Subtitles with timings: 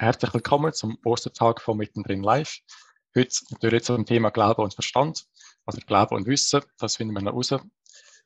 [0.00, 2.60] herzlich willkommen zum Ostertag von Mittendrin Live.
[3.14, 5.26] Heute natürlich zum Thema Glaube und Verstand,
[5.66, 7.54] also Glaube und Wissen, das finden wir noch raus.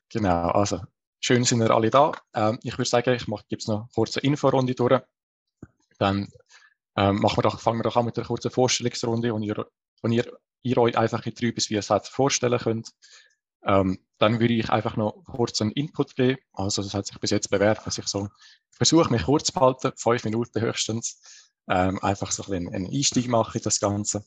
[0.07, 0.79] Genau, also
[1.19, 2.13] schön sind wir alle da.
[2.33, 5.01] Ähm, ich würde sagen, ich gebe es noch eine kurze Inforunde durch.
[5.99, 6.29] Dann
[6.95, 9.67] ähm, machen wir doch, fangen wir doch an mit einer kurzen Vorstellungsrunde, wo ihr,
[10.01, 10.31] wo ihr,
[10.61, 12.91] ihr euch einfach in drei bis vier Sätze vorstellen könnt.
[13.65, 16.39] Ähm, dann würde ich einfach noch kurz einen Input geben.
[16.53, 18.29] Also das hat sich bis jetzt bewährt, dass ich so
[18.71, 21.44] versuche, mich kurz zu halten, fünf Minuten höchstens.
[21.67, 24.25] Ähm, einfach so ein einen Einstieg mache in das Ganze.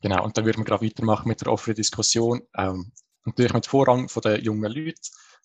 [0.00, 2.42] Genau, und dann würden wir gerade weitermachen mit der offenen Diskussion.
[2.56, 2.92] Ähm,
[3.24, 5.00] natürlich mit Vorrang von den jungen Leuten,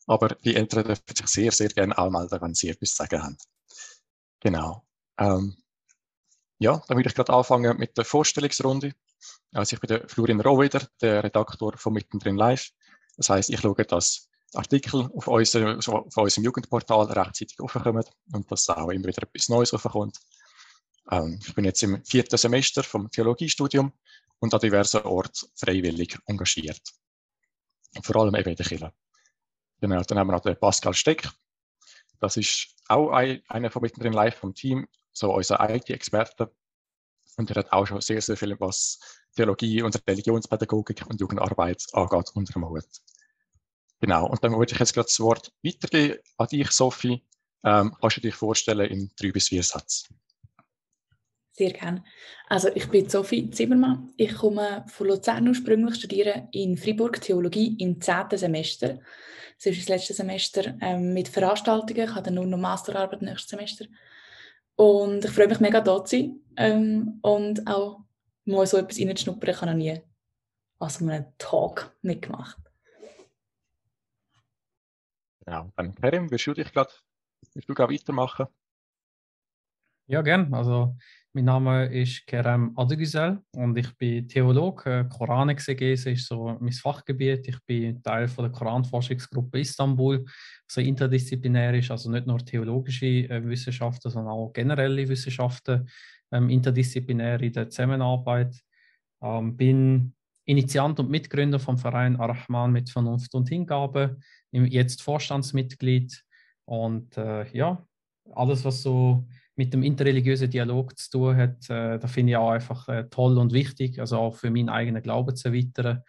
[0.08, 3.38] aber die Eltern dürfen sich sehr, sehr gerne anmelden, wenn sie etwas zu sagen haben.
[4.40, 4.86] Genau.
[5.18, 5.58] Ähm,
[6.60, 8.94] ja, dann würde ich gerade anfangen mit der Vorstellungsrunde.
[9.54, 12.70] Also ich bin der Florian Rohweder, der Redaktor von Mittendrin Live.
[13.18, 18.70] Das heißt, ich schaue, dass Artikel auf, unser, auf unserem Jugendportal rechtzeitig aufkommen und dass
[18.70, 20.18] auch immer wieder etwas Neues aufkommt.
[21.12, 23.92] Ähm, ich bin jetzt im vierten Semester vom Theologiestudium
[24.40, 26.82] und an diversen Orten freiwillig engagiert.
[28.02, 28.94] Vor allem eben in der Kirche.
[29.80, 31.30] Genau, dann haben wir noch den Pascal Steck.
[32.20, 36.54] Das ist auch ein, einer von mittendrin live vom Team, so unser IT-Experte.
[37.38, 39.00] Und er hat auch schon sehr, sehr viel, was
[39.36, 42.86] Theologie und Religionspädagogik und Jugendarbeit angeht, unter dem Hut.
[44.00, 47.26] Genau, und dann würde ich jetzt gerade das Wort weitergeben an dich, Sophie.
[47.64, 50.20] Ähm, kannst du dich vorstellen in drei bis vier Sätzen?
[51.56, 52.04] Sehr gerne.
[52.48, 54.12] Also ich bin Sophie Zimmermann.
[54.18, 59.00] Ich komme von Luzern ursprünglich, studiere in Fribourg Theologie im zehnten Semester.
[59.58, 62.06] Das ist das letzte Semester ähm, mit Veranstaltungen.
[62.06, 63.86] Ich habe dann nur noch Masterarbeit nächstes Semester.
[64.76, 68.02] Und ich freue mich mega, da zu sein ähm, und auch
[68.46, 69.52] mal so etwas reinzuschnuppern.
[69.52, 70.02] Ich habe noch nie
[70.80, 72.58] an so einem Talk mitgemacht.
[75.46, 76.92] Ja, dann Karim, willst du dich gerade
[77.56, 78.48] weitermachen?
[80.08, 80.52] Ja, gern.
[80.54, 80.96] Also
[81.36, 85.08] mein Name ist Kerem Adegüzel und ich bin Theologe.
[85.10, 87.48] Koranexegese ist so mein Fachgebiet.
[87.48, 90.24] Ich bin Teil von der Koranforschungsgruppe Istanbul,
[90.68, 95.90] so interdisziplinärisch, also nicht nur theologische äh, Wissenschaften, sondern auch generelle Wissenschaften,
[96.32, 98.56] ähm, interdisziplinär in der Zusammenarbeit.
[99.24, 100.14] Ähm, bin
[100.46, 104.18] Initiant und Mitgründer vom Verein Arachman mit Vernunft und Hingabe,
[104.52, 106.24] jetzt Vorstandsmitglied
[106.66, 107.84] und äh, ja,
[108.36, 112.50] alles, was so mit dem interreligiösen Dialog zu tun hat, äh, da finde ich auch
[112.50, 116.04] einfach äh, toll und wichtig, also auch für meinen eigenen Glauben zu erweitern.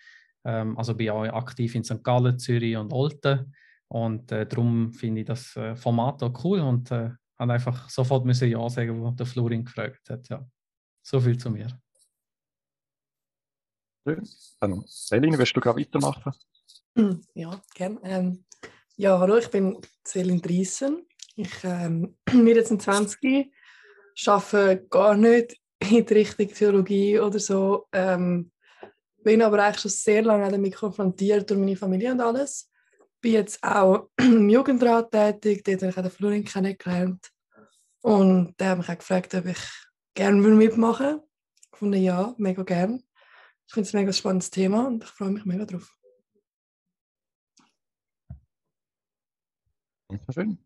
[0.45, 2.03] Ähm, also bin ich auch aktiv in St.
[2.03, 3.55] Gallen, Zürich und Olten
[3.89, 8.25] und äh, darum finde ich das äh, Format auch cool und äh, habe einfach sofort
[8.25, 10.29] müssen Ja sagen, wo der Florin gefragt hat.
[10.29, 10.47] Ja.
[11.03, 11.69] So viel zu mir.
[14.07, 14.29] Schön.
[14.61, 16.33] Dann, Celine, willst du gerade weitermachen?
[17.35, 17.99] Ja, gerne.
[18.05, 18.45] Ähm,
[18.97, 21.07] ja, hallo, ich bin Celine Driessen.
[21.37, 23.53] Ich ähm, bin jetzt 20,
[24.27, 27.87] arbeite gar nicht in die Richtung Theologie oder so.
[27.93, 28.51] Ähm,
[29.23, 32.71] bin aber eigentlich schon sehr lange damit konfrontiert durch meine Familie und alles.
[33.21, 37.31] Bin jetzt auch im Jugendrat tätig, dort habe ich auch den Florin kennengelernt.
[38.03, 39.59] Und der hat mich auch gefragt, ob ich
[40.15, 41.25] gerne mitmachen würde.
[41.73, 43.03] Ich fand ja, mega gerne.
[43.67, 45.91] Ich finde es ein mega spannendes Thema und ich freue mich mega drauf.
[50.33, 50.64] Schön.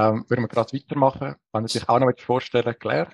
[0.00, 1.34] Ähm, würden wir gerade weitermachen.
[1.52, 3.12] Wenn Sie sich auch noch vorstellen, Claire?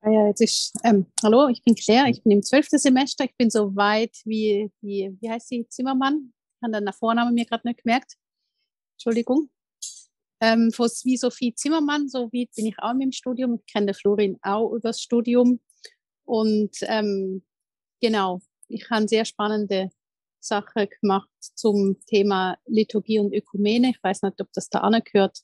[0.00, 3.36] Ah ja, jetzt ist, ähm, hallo, ich bin Claire, ich bin im zwölften Semester, ich
[3.36, 6.32] bin so weit wie, wie, wie heißt sie, Zimmermann?
[6.32, 8.14] Ich habe den Vornamen mir gerade nicht gemerkt.
[8.94, 9.50] Entschuldigung.
[10.40, 13.56] Ähm, wie Sophie Zimmermann, so weit bin ich auch mit dem Studium.
[13.56, 15.60] Ich kenne Florin auch über das Studium.
[16.24, 17.44] Und ähm,
[18.00, 19.90] genau, ich habe sehr spannende
[20.46, 23.90] Sache gemacht zum Thema Liturgie und Ökumene.
[23.90, 25.40] Ich weiß nicht, ob das da angehört,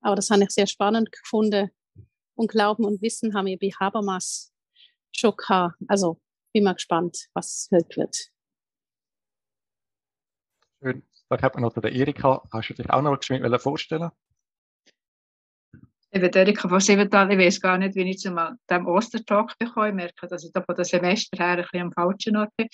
[0.00, 1.70] aber das habe ich sehr spannend gefunden.
[2.34, 4.52] Und Glauben und Wissen haben wir bei Habermas
[5.12, 5.76] schon gehabt.
[5.88, 6.20] Also
[6.52, 8.16] bin mal gespannt, was hört wird.
[10.82, 11.02] Schön.
[11.28, 12.42] Dann hat man noch den Erika.
[12.50, 14.10] Hast du dich auch noch geschwind vorstellen?
[16.12, 17.30] Ich bin Erika von Siebenthal.
[17.30, 19.90] Ich weiß gar nicht, wie ich zu diesem Ostertalk bekomme.
[19.90, 22.68] Ich merke, dass ich da von dem Semester her ein bisschen am falschen Ort bin.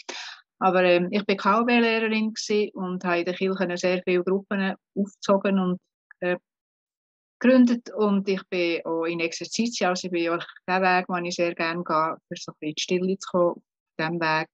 [0.58, 2.32] Aber ähm, ich war KW-Lehrerin
[2.74, 5.80] und habe in der Kirche sehr viele Gruppen aufgezogen und
[6.20, 6.36] äh,
[7.38, 7.90] gegründet.
[7.94, 11.54] Und ich bin auch in Exerzitien, also ich bin auch den Weg, den ich sehr
[11.54, 13.62] gerne gehe, für so ein bisschen in die Stille zu kommen, auf
[13.98, 14.48] diesem Weg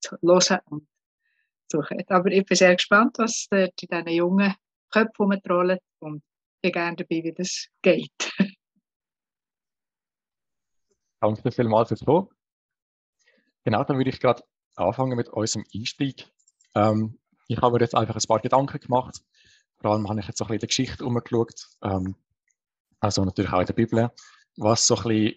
[0.00, 0.88] zu hören und
[1.68, 2.02] zu suchen.
[2.08, 4.54] Aber ich bin sehr gespannt, was dort in diesen jungen
[4.90, 6.22] Köpfen rumtrollt und
[6.60, 8.10] bin gerne dabei, wie das geht.
[11.20, 12.28] Danke vielmals fürs Kommen.
[13.64, 14.42] Genau, dann würde ich gerade
[14.76, 16.28] anfangen mit unserem Einstieg.
[16.74, 19.20] Ähm, ich habe mir jetzt einfach ein paar Gedanken gemacht.
[19.80, 21.68] Vor allem habe ich jetzt so ein bisschen in der Geschichte umgeschaut.
[21.82, 22.16] Ähm,
[23.00, 24.10] also natürlich auch in der Bibel.
[24.56, 25.34] was so ein bisschen,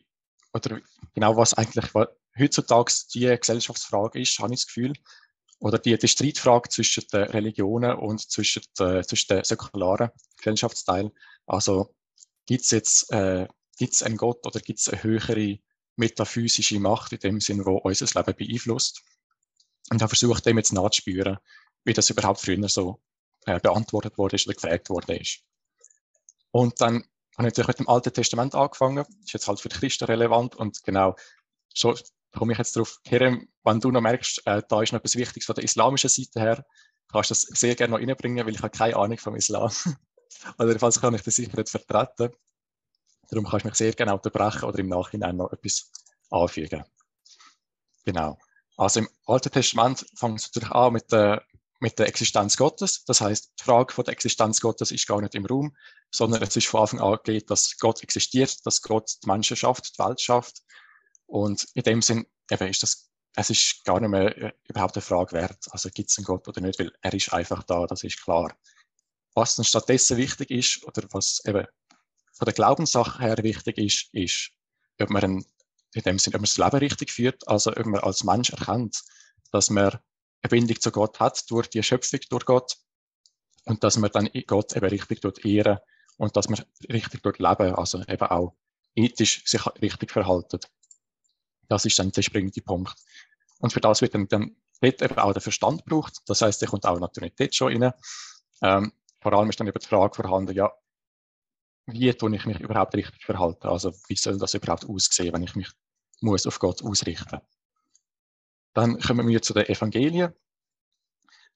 [0.54, 0.80] oder
[1.14, 1.92] genau was eigentlich
[2.38, 4.94] heutzutage die Gesellschaftsfrage ist, habe ich das Gefühl,
[5.60, 11.12] oder die, die Streitfrage zwischen den Religionen und zwischen, der, zwischen den säkularen Gesellschaftsteilen.
[11.48, 11.96] Also
[12.46, 13.48] gibt es jetzt äh,
[13.78, 15.60] gibt's einen Gott oder gibt es eine höhere
[15.96, 19.02] metaphysische Macht in dem Sinn, wo unser Leben beeinflusst?
[19.92, 21.38] Und habe versucht, dem jetzt nachzuspüren,
[21.84, 23.02] wie das überhaupt früher so
[23.46, 25.42] äh, beantwortet wurde oder gefragt wurde ist.
[26.52, 27.04] Und dann
[27.38, 29.06] habe ich natürlich mit dem Alten Testament angefangen.
[29.24, 31.16] Ist jetzt halt für die Christen relevant und genau,
[31.74, 31.98] schon
[32.32, 35.46] komme ich jetzt darauf, Kerem, wenn du noch merkst, äh, da ist noch etwas Wichtiges
[35.46, 36.66] von der islamischen Seite her,
[37.12, 39.72] kannst du das sehr gerne noch reinbringen, weil ich habe keine Ahnung vom Islam.
[40.58, 42.36] oder jedenfalls kann ich das sicher nicht vertreten.
[43.30, 45.92] Darum kannst du mich sehr gerne unterbrechen oder im Nachhinein noch etwas
[46.30, 46.84] anfügen.
[48.04, 48.38] Genau.
[48.78, 51.44] Also im Alten Testament fängt es natürlich an mit der,
[51.80, 53.04] mit der Existenz Gottes.
[53.06, 55.76] Das heißt, die Frage von der Existenz Gottes ist gar nicht im Raum,
[56.12, 59.98] sondern es ist von Anfang an geht, dass Gott existiert, dass Gott die Menschen schafft,
[59.98, 60.62] die Welt schafft.
[61.26, 65.02] Und in dem Sinn eben ist das, es ist gar nicht mehr äh, überhaupt eine
[65.02, 65.68] Frage wert.
[65.72, 68.56] Also gibt es einen Gott oder nicht, weil er ist einfach da, das ist klar.
[69.34, 71.66] Was dann stattdessen wichtig ist, oder was eben
[72.34, 74.52] von der Glaubenssache her wichtig ist, ist,
[75.02, 75.46] ob man ein,
[75.96, 79.02] in dem Sinne, ob man das Leben richtig führt, also ob man als Mensch erkennt,
[79.52, 79.86] dass man
[80.42, 82.78] eine Bindung zu Gott hat durch die Schöpfung, durch Gott
[83.66, 85.80] und dass man dann Gott eben richtig dort ehren
[86.18, 88.56] und dass man richtig dort leben, also eben auch
[88.96, 90.70] ethisch sich richtig verhaltet.
[91.68, 92.96] Das ist dann der springende Punkt.
[93.60, 96.18] Und für das wird dann, dann dort eben auch der Verstand gebraucht.
[96.28, 97.94] Das heißt, der kommt auch natürlich dort schon rein.
[98.62, 100.72] Ähm, vor allem ist dann über die Frage vorhanden, ja,
[101.88, 103.68] wie tue ich mich überhaupt richtig verhalten?
[103.68, 105.70] Also wie soll das überhaupt aussehen, wenn ich mich
[106.22, 107.42] muss auf Gott ausrichten?
[108.74, 110.34] Dann kommen wir zu den Evangelien.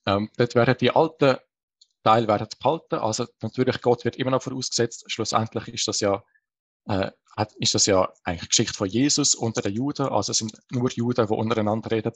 [0.06, 1.38] Ähm, dort werden die alten
[2.04, 2.96] Teile werden behalten.
[2.96, 5.04] Also natürlich, Gott wird immer noch vorausgesetzt.
[5.08, 6.24] Schlussendlich ist das ja,
[6.86, 7.12] äh,
[7.58, 10.08] ist das ja eigentlich Geschichte von Jesus unter den Juden.
[10.08, 12.14] Also es sind nur Juden, die untereinander reden.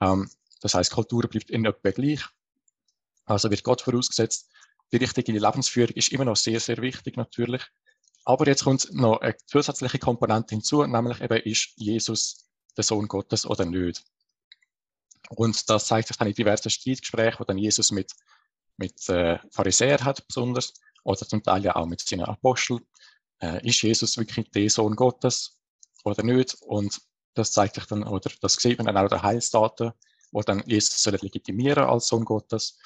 [0.00, 0.30] Ähm,
[0.60, 2.22] das heißt, Kultur bleibt in etwa gleich.
[3.24, 4.50] Also wird Gott vorausgesetzt
[4.92, 7.62] die richtige Lebensführung ist immer noch sehr, sehr wichtig natürlich.
[8.26, 13.46] Aber jetzt kommt noch eine zusätzliche Komponente hinzu, nämlich eben ist Jesus der Sohn Gottes
[13.46, 14.02] oder nicht.
[15.30, 18.12] Und das zeigt sich dann in diversen Streitgesprächen, die dann Jesus mit,
[18.78, 20.74] mit äh, Pharisäern hat besonders,
[21.04, 22.80] oder zum Teil ja auch mit seinen Aposteln.
[23.40, 25.60] Äh, ist Jesus wirklich der Sohn Gottes
[26.02, 26.56] oder nicht?
[26.62, 27.00] Und
[27.34, 29.92] das zeigt sich dann, oder das sieht man dann auch der Heilsdaten,
[30.32, 32.76] wo dann Jesus soll als Sohn Gottes.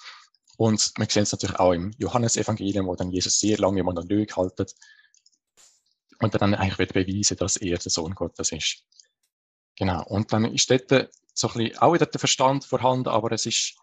[0.59, 4.37] Und wir sehen es natürlich auch im Johannesevangelium, wo dann Jesus sehr lange im Monolog
[4.37, 4.75] haltet
[6.21, 8.85] und dann eigentlich beweisen, dass er der Sohn Gottes ist.
[9.77, 10.05] Genau.
[10.05, 13.75] Und dann ist dort so ein bisschen auch wieder der Verstand vorhanden, aber es ist,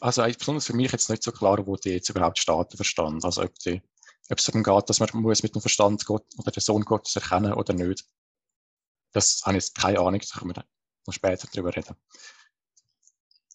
[0.00, 3.24] also besonders für mich jetzt nicht so klar, wo die jetzt überhaupt steht, der Verstand.
[3.24, 3.82] Also ob, die,
[4.30, 7.14] ob es darum geht, dass man muss mit dem Verstand Gott oder den Sohn Gottes
[7.16, 8.04] erkennen oder nicht.
[9.12, 10.64] Das habe ich jetzt keine Ahnung, da können wir
[11.06, 11.96] noch später drüber reden.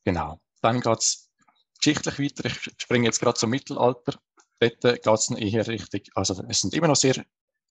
[0.04, 0.39] Genau.
[0.62, 1.31] Dann geht es
[1.80, 2.45] geschichtlich weiter.
[2.45, 4.19] Ich springe jetzt gerade zum Mittelalter.
[4.60, 7.25] Dort geht es eher richtig, also es sind immer noch sehr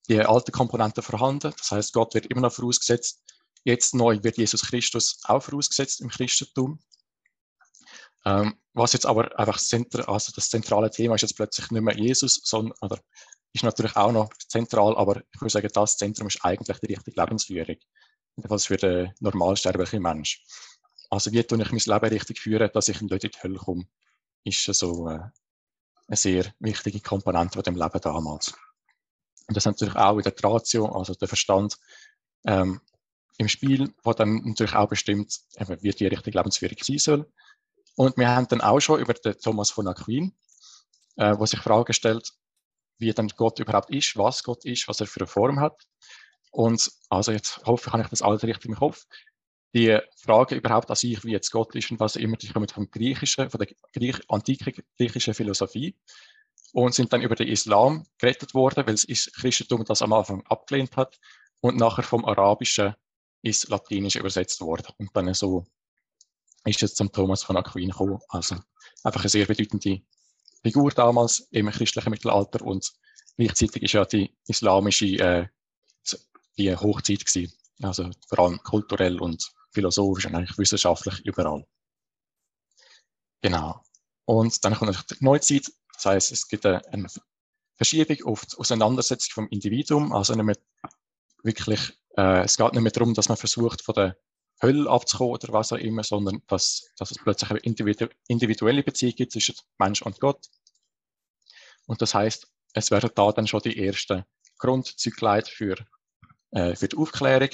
[0.09, 1.53] die alten Komponenten vorhanden.
[1.57, 3.23] Das heißt, Gott wird immer noch vorausgesetzt.
[3.65, 6.81] Jetzt neu wird Jesus Christus auch vorausgesetzt im Christentum.
[8.25, 11.83] Ähm, was jetzt aber einfach das, Zentr also das zentrale Thema ist jetzt plötzlich nicht
[11.83, 13.01] mehr Jesus, sondern oder
[13.53, 17.21] ist natürlich auch noch zentral, aber ich würde sagen, das Zentrum ist eigentlich die richtige
[17.21, 17.77] Lebensführung.
[18.37, 20.43] Jedenfalls für den normalsterblichen Mensch.
[21.11, 23.85] Also wie tue ich mein Leben richtig führen, dass ich nicht in die Hölle komme,
[24.45, 25.19] ist so äh,
[26.09, 28.55] eine sehr wichtige Komponente von dem Leben damals.
[29.47, 31.77] Und das ist natürlich auch in der Ratio, also der Verstand
[32.45, 32.81] ähm,
[33.39, 37.33] im Spiel, wo dann natürlich auch bestimmt, eben, wie die richtige Lebensführung sein soll.
[37.97, 40.35] Und wir haben dann auch schon über den Thomas von Aquin,
[41.17, 42.33] äh, wo sich Fragen stellt,
[42.99, 45.87] wie dann Gott überhaupt ist, was Gott ist, was er für eine Form hat.
[46.51, 49.07] Und also jetzt hoffe ich, habe ich das alles richtig im Kopf
[49.75, 52.91] die Frage überhaupt an sich, wie jetzt Gott ist und was immer, die kommen vom
[52.91, 55.97] Griechischen, von der Griech, antiken griechischen Philosophie
[56.73, 60.97] und sind dann über den Islam gerettet worden, weil das Christentum das am Anfang abgelehnt
[60.97, 61.19] hat
[61.61, 62.95] und nachher vom Arabischen
[63.43, 64.93] ins Latinische übersetzt worden.
[64.99, 65.67] Und dann so
[66.65, 68.19] ist es zum Thomas von Aquin gekommen.
[68.29, 68.57] Also
[69.03, 70.03] einfach eine sehr bedeutende
[70.63, 72.93] Figur damals im christlichen Mittelalter und
[73.37, 75.47] gleichzeitig ist ja die islamische äh,
[76.57, 77.53] die Hochzeit gewesen.
[77.83, 81.67] Also vor allem kulturell und philosophisch und eigentlich wissenschaftlich überall.
[83.41, 83.83] Genau.
[84.25, 85.73] Und dann kommt natürlich die Neuzeit.
[86.03, 87.07] Das heißt, es gibt eine
[87.77, 90.13] Verschiebung auf die Auseinandersetzung vom Individuum.
[90.13, 90.57] Also nicht mehr
[91.45, 94.17] wirklich, äh, es geht nicht mehr darum, dass man versucht, von der
[94.61, 99.15] Hölle abzukommen oder was auch immer, sondern dass, dass es plötzlich eine individu individuelle Beziehung
[99.15, 100.49] gibt zwischen Mensch und Gott.
[101.87, 104.25] Und das heißt, es werden da dann schon die ersten
[104.59, 105.77] Grundzügleite für
[106.51, 107.51] äh, für die Aufklärung.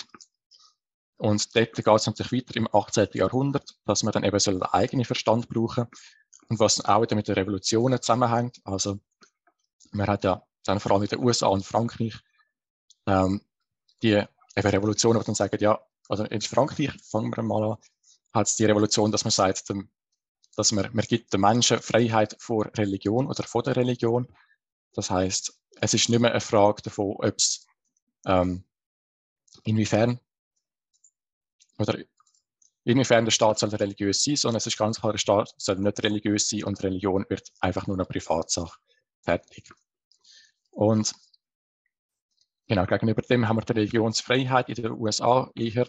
[1.18, 3.08] Und dort geht es natürlich weiter im 18.
[3.12, 5.88] Jahrhundert, dass man dann eben so einen eigenen Verstand brauchen
[6.48, 8.60] und was auch wieder mit den Revolutionen zusammenhängt.
[8.64, 8.98] Also
[9.92, 12.14] man hat ja dann vor allem in den USA und Frankreich
[13.06, 13.40] ähm,
[14.02, 14.28] die eben
[14.68, 17.78] Revolutionen, die dann sagen, ja, oder in Frankreich, fangen wir mal an,
[18.32, 19.64] hat es die Revolution, dass man sagt,
[20.56, 24.28] dass man, man gibt den Menschen Freiheit vor Religion oder vor der Religion.
[24.92, 27.66] Das heißt, es ist nicht mehr eine Frage davon, ob es
[28.26, 28.64] ähm,
[29.64, 30.20] inwiefern
[31.78, 31.98] oder
[32.88, 36.02] inwiefern der Staat soll religiös sein, sondern es ist ganz klar, der Staat soll nicht
[36.02, 38.78] religiös sein und Religion wird einfach nur eine Privatsache.
[39.22, 39.70] Fertig.
[40.70, 41.12] Und
[42.66, 45.88] genau, gegenüber dem haben wir die Religionsfreiheit in den USA eher,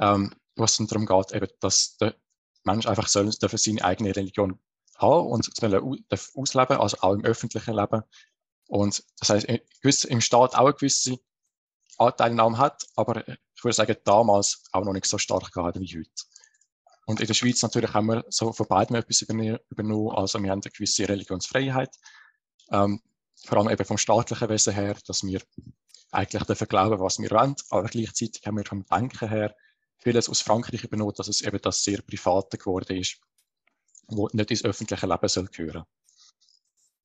[0.00, 2.16] ähm, was dann darum geht, eben, dass der
[2.64, 4.58] Mensch einfach soll, dürfen seine eigene Religion
[4.96, 8.02] haben und sollen ausleben, also auch im öffentlichen Leben.
[8.68, 11.18] Und das heißt, im Staat auch eine gewisse
[11.98, 16.31] Anteilnahme hat, aber ich würde sagen, damals auch noch nicht so stark gehalten wie heute.
[17.06, 20.10] Und in der Schweiz natürlich haben wir so von beiden etwas übernommen.
[20.10, 21.94] Also wir haben eine gewisse Religionsfreiheit,
[22.70, 23.00] ähm,
[23.44, 25.42] vor allem eben vom staatlichen Wesen her, dass wir
[26.12, 29.54] eigentlich dürfen glauben, was wir wollen, aber gleichzeitig haben wir vom Denken her
[29.98, 33.18] vieles aus Frankreich übernommen, dass es eben das sehr Private geworden ist,
[34.06, 35.84] wo nicht ins öffentliche Leben soll gehören.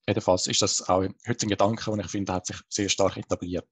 [0.07, 3.67] Jedenfalls ist das auch heute ein Gedanke, den ich finde, hat sich sehr stark etabliert.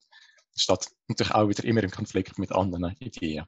[0.55, 3.45] Statt natürlich auch wieder immer im Konflikt mit anderen Ideen.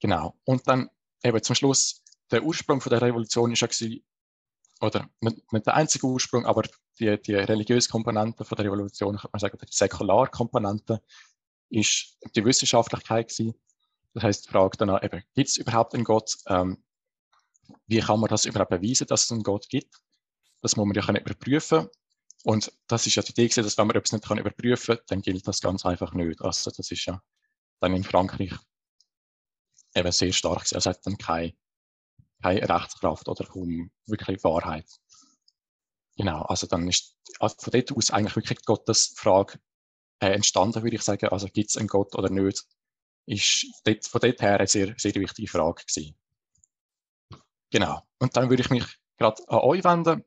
[0.00, 0.34] Genau.
[0.44, 0.90] Und dann
[1.22, 4.04] eben zum Schluss, der Ursprung von der Revolution ist ja gewesen,
[4.80, 6.62] oder nicht, nicht, der einzige Ursprung, aber
[6.98, 11.00] die, die religiöse Komponente von der Revolution, kann man sagen, die Säkularkomponente,
[11.70, 13.54] ist die Wissenschaftlichkeit gewesen.
[14.12, 16.36] Das heißt, die Frage danach gibt es überhaupt einen Gott?
[16.46, 16.82] Ähm,
[17.86, 19.94] wie kann man das überhaupt beweisen, dass es einen Gott gibt?
[20.62, 21.88] Das muss man ja können überprüfen.
[22.44, 25.22] Und das ist ja die Idee, dass wenn man etwas nicht kann überprüfen kann, dann
[25.22, 26.42] gilt das ganz einfach nicht.
[26.42, 27.22] Also das ist ja
[27.80, 28.52] dann in Frankreich
[29.94, 30.66] eben sehr stark.
[30.72, 31.54] Also hat dann keine,
[32.42, 34.88] keine Rechtskraft oder kaum wirklich Wahrheit.
[36.16, 39.58] Genau, also dann ist also von dort aus eigentlich wirklich Gottes Frage
[40.20, 41.28] äh, entstanden, würde ich sagen.
[41.28, 42.64] Also gibt es einen Gott oder nicht?
[43.26, 46.16] Ist dort, von dort her eine sehr, sehr wichtige Frage gewesen.
[47.70, 48.02] Genau.
[48.18, 48.84] Und dann würde ich mich
[49.18, 50.24] gerade an euch wenden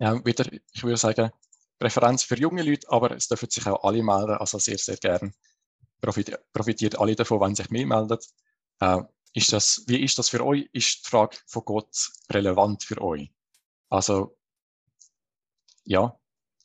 [0.00, 1.30] ja, wieder, ich würde sagen,
[1.78, 5.34] Präferenz für junge Leute, aber es dürfen sich auch alle melden, also sehr, sehr gern.
[6.00, 8.18] Profitiert, profitiert alle davon, wenn sich mehr melden.
[8.80, 9.02] Äh,
[9.34, 10.68] ist das, wie ist das für euch?
[10.72, 13.30] Ist die Frage von Gott relevant für euch?
[13.88, 14.36] Also,
[15.84, 16.18] ja,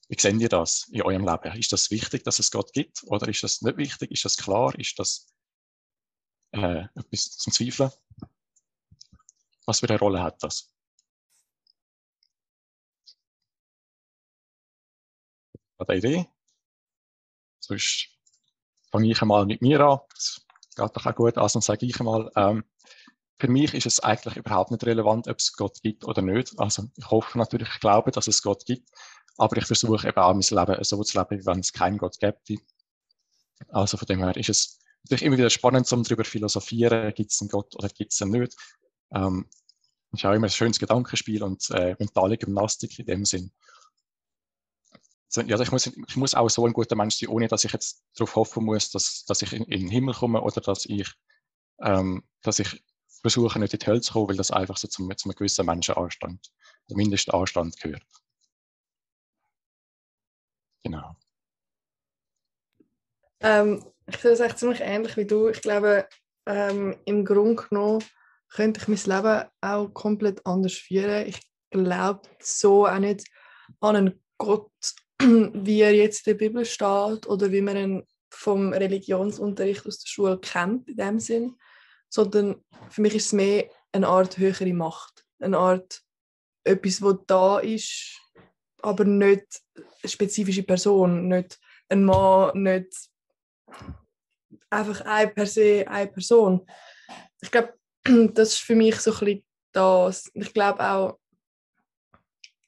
[0.07, 1.59] wie seht ihr das in eurem Leben?
[1.59, 3.03] Ist das wichtig, dass es Gott gibt?
[3.05, 4.11] Oder ist das nicht wichtig?
[4.11, 4.77] Ist das klar?
[4.79, 5.27] Ist das
[6.51, 7.91] äh, etwas zum Zweifeln?
[9.65, 10.71] Was für eine Rolle hat das?
[15.77, 16.27] eine Idee.
[17.59, 18.09] Sonst
[18.91, 19.99] fange ich einmal mit mir an.
[20.75, 21.37] Geht doch auch gut.
[21.37, 22.63] Also sage ich einmal, ähm,
[23.37, 26.57] für mich ist es eigentlich überhaupt nicht relevant, ob es Gott gibt oder nicht.
[26.57, 28.89] Also ich hoffe natürlich, ich glaube, dass es Gott gibt,
[29.37, 32.17] aber ich versuche eben auch mein Leben so zu leben, wie wenn es keinen Gott
[32.19, 32.37] gäbe.
[33.69, 37.41] Also von dem her ist es natürlich immer wieder spannend, um darüber philosophieren, gibt es
[37.41, 38.55] einen Gott oder gibt es ihn nicht.
[39.13, 39.49] Ähm,
[40.13, 43.51] ist auch immer ein schönes Gedankenspiel und äh, mentale Gymnastik in dem Sinn
[45.33, 48.03] ja, ich, muss, ich muss auch so ein guter Mensch sein, ohne dass ich jetzt
[48.15, 51.11] darauf hoffen muss, dass, dass ich in, in den Himmel komme oder dass ich,
[51.81, 52.83] ähm, dass ich
[53.21, 56.51] versuche, nicht in die Hölle zu kommen, weil das einfach so zum, zum gewissen Menschenanstand,
[56.89, 58.03] der Mindestanstand gehört.
[60.83, 61.15] Genau.
[63.39, 65.49] Ähm, ich sehe das echt ziemlich ähnlich wie du.
[65.49, 66.07] Ich glaube,
[66.45, 68.03] ähm, im Grunde genommen
[68.49, 71.27] könnte ich mein Leben auch komplett anders führen.
[71.27, 71.41] Ich
[71.71, 73.25] glaube so auch nicht
[73.79, 74.71] an einen Gott
[75.21, 80.07] wie er jetzt in der Bibel steht oder wie man ihn vom Religionsunterricht aus der
[80.07, 81.55] Schule kennt, in dem Sinn,
[82.09, 86.01] sondern für mich ist es mehr eine Art höhere Macht, eine Art
[86.63, 88.19] etwas, wo da ist,
[88.81, 93.09] aber nicht eine spezifische Person, nicht ein Mann, nicht
[94.69, 96.67] einfach eine per se eine Person.
[97.41, 97.73] Ich glaube,
[98.33, 100.31] das ist für mich so ein bisschen das.
[100.33, 101.19] Ich glaube auch,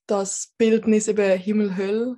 [0.07, 2.17] das Bildnis eben Himmel-Hölle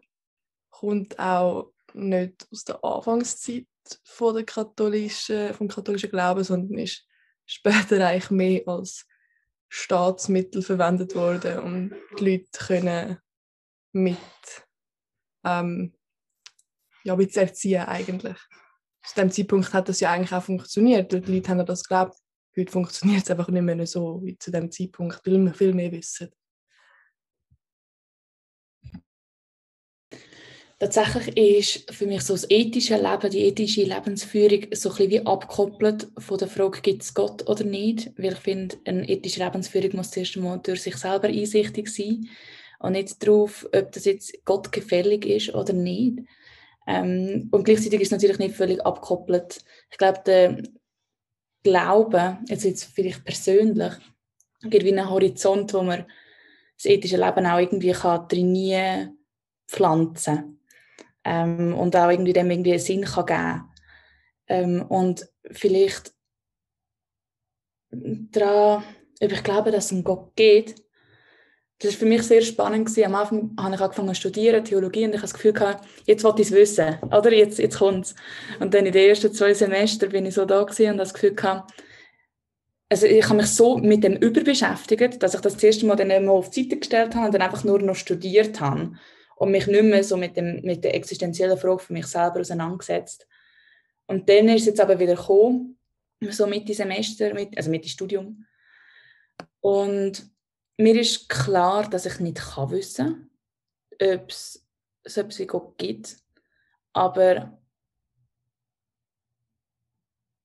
[0.80, 3.68] kommt auch nicht aus der Anfangszeit
[4.04, 7.06] von der katholischen, vom katholischen Glauben, sondern ist
[7.46, 9.06] später eigentlich mehr als
[9.68, 13.18] Staatsmittel verwendet worden, um die Leute können
[13.92, 14.18] mit
[15.44, 15.94] ähm,
[17.04, 18.38] ja, mit zu erziehen eigentlich.
[19.04, 22.18] Zu dem Zeitpunkt hat das ja eigentlich auch funktioniert, die Leute haben das geglaubt.
[22.58, 25.92] Heute funktioniert es einfach nicht mehr so wie zu dem Zeitpunkt, weil wir viel mehr
[25.92, 26.30] wissen.
[30.80, 35.26] Tatsächlich ist für mich so das ethische Leben, die ethische Lebensführung so ein bisschen wie
[35.26, 38.14] abgekoppelt von der Frage, gibt es Gott oder nicht?
[38.18, 42.30] Weil ich finde, eine ethische Lebensführung muss zuerst einmal durch sich selber einsichtig sein
[42.80, 46.20] und nicht darauf, ob das jetzt Gott gefällig ist oder nicht.
[46.88, 49.62] Ähm, und gleichzeitig ist es natürlich nicht völlig abgekoppelt.
[49.92, 50.64] Ich glaube, der
[51.62, 53.96] Glaube, jetzt, jetzt vielleicht persönlich,
[54.62, 56.06] gibt wie einen Horizont, wo man
[56.78, 59.18] das ethische Leben auch irgendwie kann trainieren,
[59.68, 60.59] pflanzen
[61.24, 63.70] ähm, und auch irgendwie dem irgendwie einen Sinn kann geben
[64.48, 66.14] ähm, und vielleicht
[67.92, 68.84] daran,
[69.22, 70.76] ob ich glaube, dass es um Gott geht,
[71.82, 72.88] das war für mich sehr spannend.
[72.88, 73.06] Gewesen.
[73.06, 76.26] Am Anfang habe ich angefangen zu studieren, Theologie, und ich habe das Gefühl gehabt, jetzt
[76.26, 77.32] wollte ich es wissen, oder?
[77.32, 78.16] Jetzt, jetzt kommt es.
[78.60, 81.36] Und dann in den ersten zwei Semestern bin ich so da gewesen und das Gefühl
[81.36, 81.72] gehabt,
[82.90, 86.28] also ich habe mich so mit dem überbeschäftigt, dass ich das, das erste Mal dann
[86.28, 88.92] auf die Seite gestellt habe und dann einfach nur noch studiert habe
[89.40, 93.26] und mich nicht mehr so mit, dem, mit der existenziellen Frage für mich selber auseinandergesetzt.
[94.06, 95.80] Und dann ist es jetzt aber wieder gekommen,
[96.30, 98.46] so Mitte Semester, mit, also Mitte Studium.
[99.62, 100.30] Und
[100.78, 103.30] mir ist klar, dass ich nicht kann wissen
[103.98, 104.68] kann, ob es
[105.06, 106.18] so etwas wie Gott gibt.
[106.92, 107.58] Aber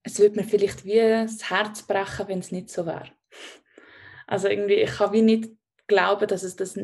[0.03, 3.11] es würde mir vielleicht wie das Herz brechen, wenn es nicht so wäre.
[4.25, 5.49] Also irgendwie, ich kann wie nicht
[5.87, 6.77] glauben, dass es das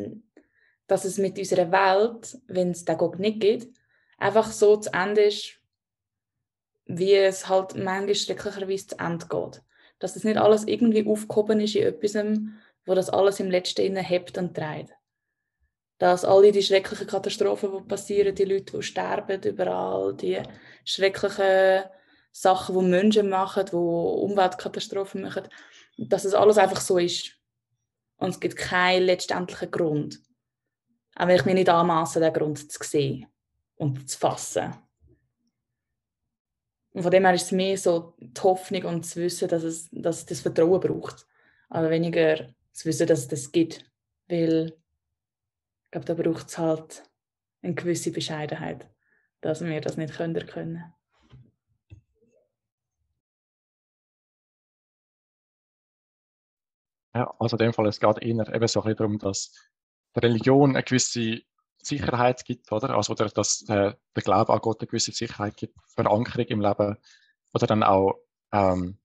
[0.92, 3.80] dass es mit unserer Welt, wenn es den Gott nicht gibt,
[4.18, 5.54] einfach so zu Ende ist,
[6.84, 9.62] wie es halt manchmal schrecklicherweise zu Ende geht.
[10.00, 12.18] Dass das nicht alles irgendwie aufgehoben ist in etwas,
[12.86, 14.92] wo das alles im Letzten innen hebt und trägt.
[15.98, 20.44] Dass alle die schrecklichen Katastrophen, die passieren, die Leute, die sterben überall, die
[20.84, 21.84] schrecklichen
[22.34, 25.48] Sachen, die Menschen machen, die Umweltkatastrophen machen,
[25.98, 27.38] dass es alles einfach so ist.
[28.18, 30.20] Und es gibt keinen letztendlichen Grund.
[31.16, 33.28] Auch wenn ich mir nicht anmaße, den Grund zu sehen
[33.76, 34.74] und zu fassen.
[36.94, 39.90] Und von dem her ist es mehr so die Hoffnung und zu wissen, dass es,
[39.92, 41.26] dass es das Vertrauen braucht.
[41.70, 43.86] Aber weniger zu wissen, dass es das gibt.
[44.28, 44.78] Weil
[45.86, 47.04] ich glaube, da braucht es halt
[47.62, 48.90] eine gewisse Bescheidenheit,
[49.42, 50.46] dass wir das nicht können.
[50.48, 50.94] können.
[57.14, 59.54] Ja, also in dem Fall, es geht eher eben so ein bisschen darum, dass
[60.16, 61.42] der Religion eine gewisse
[61.82, 62.92] Sicherheit gibt, oder?
[62.92, 66.98] Also, oder dass äh, der Glaube an Gott eine gewisse Sicherheit gibt, Verankerung im Leben,
[67.54, 68.16] oder dann auch,
[68.52, 68.98] ähm,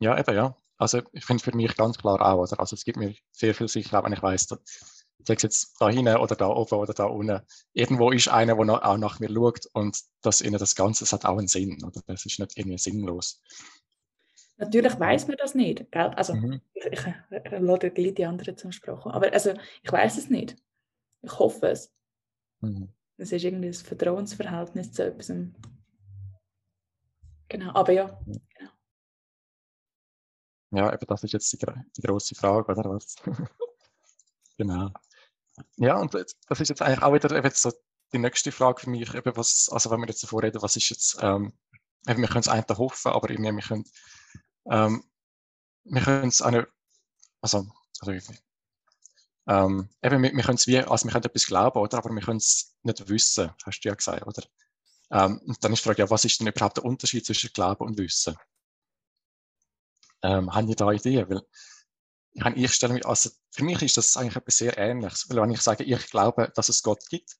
[0.00, 0.56] ja, eben, ja.
[0.78, 2.58] Also, ich finde für mich ganz klar auch, oder?
[2.60, 4.60] Also, es gibt mir sehr viel Sicherheit, wenn ich weiß, dass,
[5.26, 7.40] sei es jetzt da hinten oder da oben oder da unten,
[7.74, 11.38] irgendwo ist einer, der auch nach mir schaut und das, das Ganze das hat auch
[11.38, 12.00] einen Sinn, oder?
[12.06, 13.40] Das ist nicht irgendwie sinnlos.
[14.60, 15.90] Natürlich weiß man das nicht.
[15.90, 16.10] Gell?
[16.16, 16.60] Also, mhm.
[16.74, 19.10] ich, ich, ich lade gleich die anderen zum Sprachen.
[19.10, 20.56] Aber also, ich weiß es nicht.
[21.22, 21.90] Ich hoffe es.
[22.60, 22.92] Mhm.
[23.16, 25.32] Es ist irgendwie ein Vertrauensverhältnis zu etwas.
[27.48, 28.20] Genau, aber ja.
[28.26, 28.70] Genau.
[30.72, 33.16] Ja, eben das ist jetzt die, die große Frage, oder was?
[34.58, 34.90] genau.
[35.76, 37.72] Ja, und das ist jetzt eigentlich auch wieder eben so
[38.12, 40.90] die nächste Frage für mich, eben was, also wenn wir jetzt davor reden, was ist
[40.90, 41.52] jetzt, ähm,
[42.04, 43.84] wir können es eigentlich hoffen, aber irgendwie, wir können
[44.70, 45.04] ähm,
[45.84, 46.68] wir können es eine,
[47.42, 47.66] also,
[48.00, 48.12] also
[49.48, 51.98] ähm, eben, wir, wir können es wie, also wir können etwas glauben, oder?
[51.98, 54.42] Aber wir können es nicht wissen, hast du ja gesagt, oder?
[55.10, 57.84] Ähm, und dann ist die Frage, ja, was ist denn überhaupt der Unterschied zwischen Glauben
[57.84, 58.36] und Wissen?
[60.22, 61.28] Ähm, haben ihr da Ideen?
[61.28, 61.42] Weil
[62.32, 65.28] ich, ich stelle mich, also für mich ist das eigentlich etwas sehr Ähnliches.
[65.28, 67.36] Weil wenn ich sage, ich glaube, dass es Gott gibt,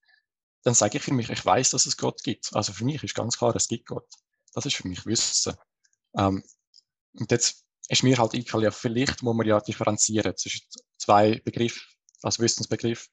[0.64, 2.54] dann sage ich für mich, ich weiß, dass es Gott gibt.
[2.54, 4.08] Also für mich ist ganz klar, es gibt Gott.
[4.52, 5.54] Das ist für mich Wissen.
[6.16, 6.42] Ähm,
[7.14, 10.62] und jetzt ist mir halt eingefallen, ja, vielleicht muss man ja differenzieren zwischen
[10.96, 11.82] zwei Begriffen,
[12.22, 13.08] als Wissensbegriff.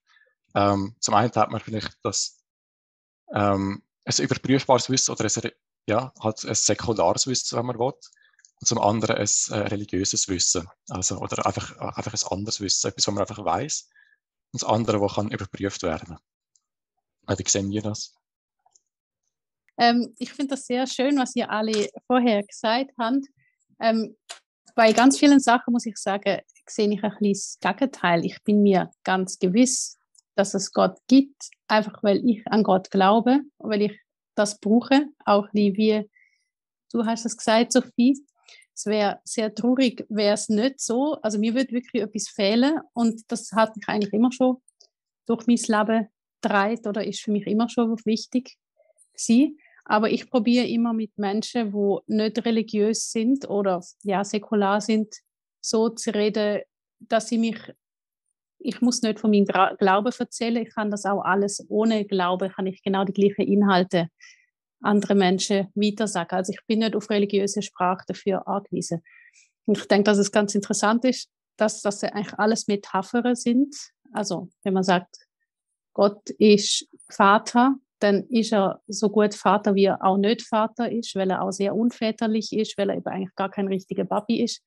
[0.56, 2.40] Ähm, zum einen hat man vielleicht das
[3.34, 5.52] ähm, ein überprüfbares Wissen oder ein,
[5.88, 7.94] ja, halt ein säkulares Wissen, wenn man will.
[8.60, 10.68] Und zum anderen ein äh, religiöses Wissen.
[10.90, 13.90] Also, oder einfach, einfach ein anderes Wissen, etwas, was man einfach weiß.
[14.54, 16.18] Und das andere, was kann überprüft werden.
[17.28, 18.16] Wie sehen wir das?
[19.78, 23.28] Ähm, ich finde das sehr schön, was ihr alle vorher gesagt habt.
[23.80, 24.16] Ähm,
[24.76, 28.26] bei ganz vielen Sachen muss ich sagen, sehe ich ein bisschen das Gegenteil.
[28.26, 29.98] Ich bin mir ganz gewiss,
[30.36, 34.00] dass es Gott gibt, einfach weil ich an Gott glaube, weil ich
[34.36, 36.08] das brauche, auch wie
[36.92, 38.18] du hast es gesagt, Sophie.
[38.76, 41.16] Es wäre sehr traurig, wäre es nicht so.
[41.24, 44.58] Also mir würde wirklich etwas fehlen und das hat mich eigentlich immer schon
[45.26, 46.08] durch mein Leben
[46.42, 48.58] dreit oder ist für mich immer schon wichtig
[49.14, 49.58] gewesen.
[49.90, 55.16] Aber ich probiere immer mit Menschen, wo nicht religiös sind oder ja säkular sind,
[55.62, 56.62] so zu reden,
[57.00, 57.58] dass sie mich
[58.60, 62.66] ich muss nicht von meinem Glauben erzählen, ich kann das auch alles ohne Glaube, kann
[62.66, 64.10] ich genau die gleichen Inhalte
[64.82, 66.38] andere Menschen weitersagen.
[66.38, 69.02] Also ich bin nicht auf religiöse Sprache dafür angewiesen.
[69.66, 73.76] Und ich denke, dass es ganz interessant ist, dass das eigentlich alles Metaphern sind.
[74.14, 75.18] Also wenn man sagt,
[75.94, 81.16] Gott ist Vater, dann ist er so gut Vater, wie er auch nicht Vater ist,
[81.16, 84.62] weil er auch sehr unväterlich ist, weil er eben eigentlich gar kein richtiger Papi ist.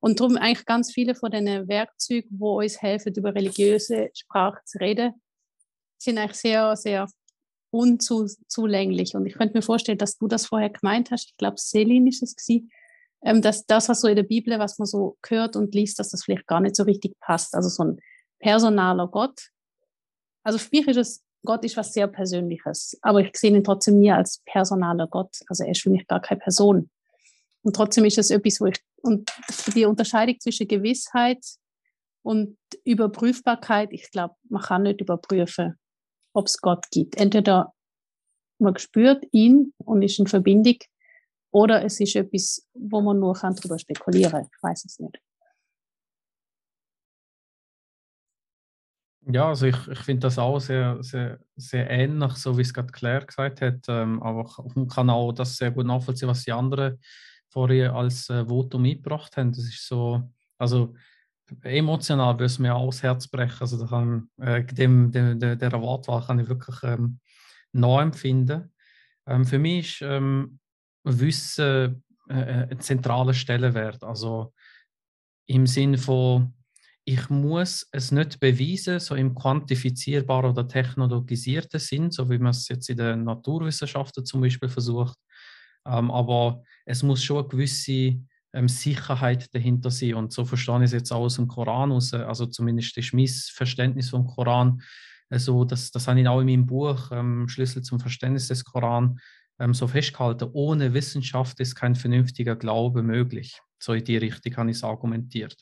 [0.00, 4.78] Und darum eigentlich ganz viele von den Werkzeugen, wo uns helfen, über religiöse Sprache zu
[4.78, 5.14] reden,
[5.98, 7.06] sind eigentlich sehr, sehr
[7.70, 9.14] unzulänglich.
[9.14, 11.28] Und ich könnte mir vorstellen, dass du das vorher gemeint hast.
[11.28, 12.70] Ich glaube, Selin ist es gewesen,
[13.22, 16.10] ähm, dass das, was so in der Bibel, was man so hört und liest, dass
[16.10, 17.54] das vielleicht gar nicht so richtig passt.
[17.54, 18.00] Also so ein
[18.38, 19.50] personaler Gott.
[20.42, 23.98] Also für mich ist es, Gott ist was sehr Persönliches, aber ich sehe ihn trotzdem
[23.98, 25.38] nie als personaler Gott.
[25.48, 26.90] Also er ist für mich gar keine Person.
[27.62, 29.30] Und trotzdem ist es etwas, wo ich, und
[29.74, 31.44] die Unterscheidung zwischen Gewissheit
[32.22, 35.78] und Überprüfbarkeit, ich glaube, man kann nicht überprüfen,
[36.34, 37.16] ob es Gott gibt.
[37.16, 37.72] Entweder
[38.58, 40.76] man spürt ihn und ist in Verbindung,
[41.52, 44.44] oder es ist etwas, wo man nur darüber spekulieren kann.
[44.44, 45.18] Ich weiß es nicht.
[49.32, 52.90] Ja, also ich, ich finde das auch sehr, sehr, sehr ähnlich, so wie es gerade
[52.92, 53.84] Claire gesagt hat.
[53.88, 56.98] Ähm, aber ich kann auch das sehr gut nachvollziehen, was die anderen
[57.48, 59.52] vorher als äh, Votum mitgebracht haben.
[59.52, 60.22] Das ist so,
[60.58, 60.94] also
[61.62, 63.60] emotional würde es mir auch das Herz brechen.
[63.60, 67.20] Also kann, äh, dem, dem, der, der Wortwahl kann ich wirklich ähm,
[67.72, 68.72] nachempfinden.
[69.26, 70.58] Ähm, für mich ist ähm,
[71.04, 74.02] Wissen äh ein zentraler Stellenwert.
[74.04, 74.52] Also
[75.46, 76.54] im Sinne von,
[77.12, 82.68] ich muss es nicht beweisen, so im quantifizierbaren oder technologisierten Sinn, so wie man es
[82.68, 85.18] jetzt in den Naturwissenschaften zum Beispiel versucht.
[85.86, 88.20] Ähm, aber es muss schon eine gewisse
[88.52, 90.14] ähm, Sicherheit dahinter sein.
[90.14, 92.12] Und so verstehe ich es jetzt auch aus dem Koran aus.
[92.14, 94.82] Also zumindest ist mein Verständnis vom Koran
[95.30, 99.20] also das, das habe ich auch in meinem Buch ähm, Schlüssel zum Verständnis des Koran
[99.60, 100.50] ähm, so festgehalten.
[100.52, 103.60] Ohne Wissenschaft ist kein vernünftiger Glaube möglich.
[103.78, 105.56] So in die Richtung habe ich es argumentiert.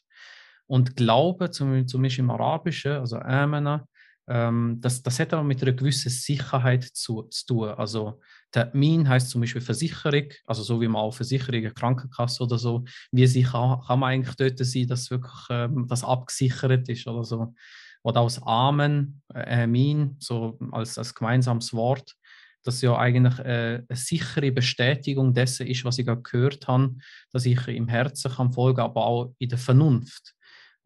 [0.69, 3.89] Und Glaube, zum, zum Beispiel im Arabischen, also Amana,
[4.29, 7.69] ähm, das, das hat aber mit einer gewissen Sicherheit zu, zu tun.
[7.71, 8.21] Also
[8.53, 13.27] Termin heißt zum Beispiel Versicherung, also so wie man auch Versicherung, Krankenkasse oder so, wie
[13.27, 17.55] sicher kann man eigentlich dort sein, dass wirklich ähm, das abgesichert ist oder so.
[18.03, 22.15] Oder aus Amen, äh, Amin, so als, als gemeinsames Wort,
[22.63, 26.97] das ja eigentlich äh, eine sichere Bestätigung dessen ist, was ich gerade gehört habe,
[27.33, 30.35] dass ich im Herzen kann folgen, aber auch in der Vernunft.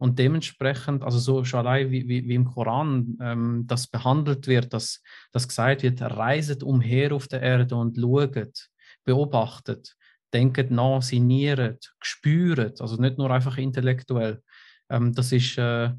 [0.03, 4.73] Und dementsprechend, also so schon allein wie, wie, wie im Koran ähm, das behandelt wird,
[4.73, 8.67] dass, dass gesagt wird, reiset umher auf der Erde und schaut,
[9.05, 9.95] beobachtet,
[10.33, 14.41] denkt nach, sinniert, spürt, also nicht nur einfach intellektuell.
[14.89, 15.91] Ähm, das ist äh,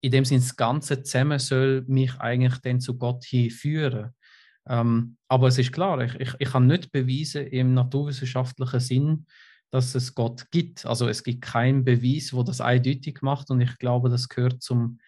[0.00, 4.10] in dem Sinne, das Ganze zusammen soll mich eigentlich dann zu Gott hinführen.
[4.66, 9.26] Ähm, aber es ist klar, ich, ich, ich kann nicht beweisen im naturwissenschaftlichen Sinn,
[9.72, 10.84] dass es Gott gibt.
[10.84, 15.00] Also es gibt keinen Beweis, wo das eindeutig macht und ich glaube, das gehört zum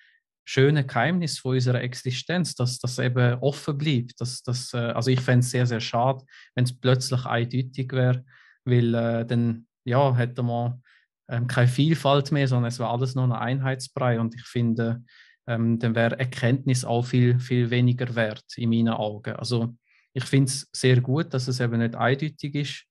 [0.46, 4.20] schönen Geheimnis von unserer Existenz, dass das eben offen bleibt.
[4.20, 6.24] Dass, dass, äh, also ich fände es sehr, sehr schade,
[6.54, 8.24] wenn es plötzlich eindeutig wäre,
[8.64, 10.82] weil äh, dann ja, hätte man
[11.28, 15.04] ähm, keine Vielfalt mehr, sondern es war alles nur ein Einheitsbrei und ich finde,
[15.46, 19.36] ähm, dann wäre Erkenntnis auch viel, viel weniger wert in meinen Augen.
[19.36, 19.76] Also
[20.14, 22.84] ich finde es sehr gut, dass es eben nicht eindeutig ist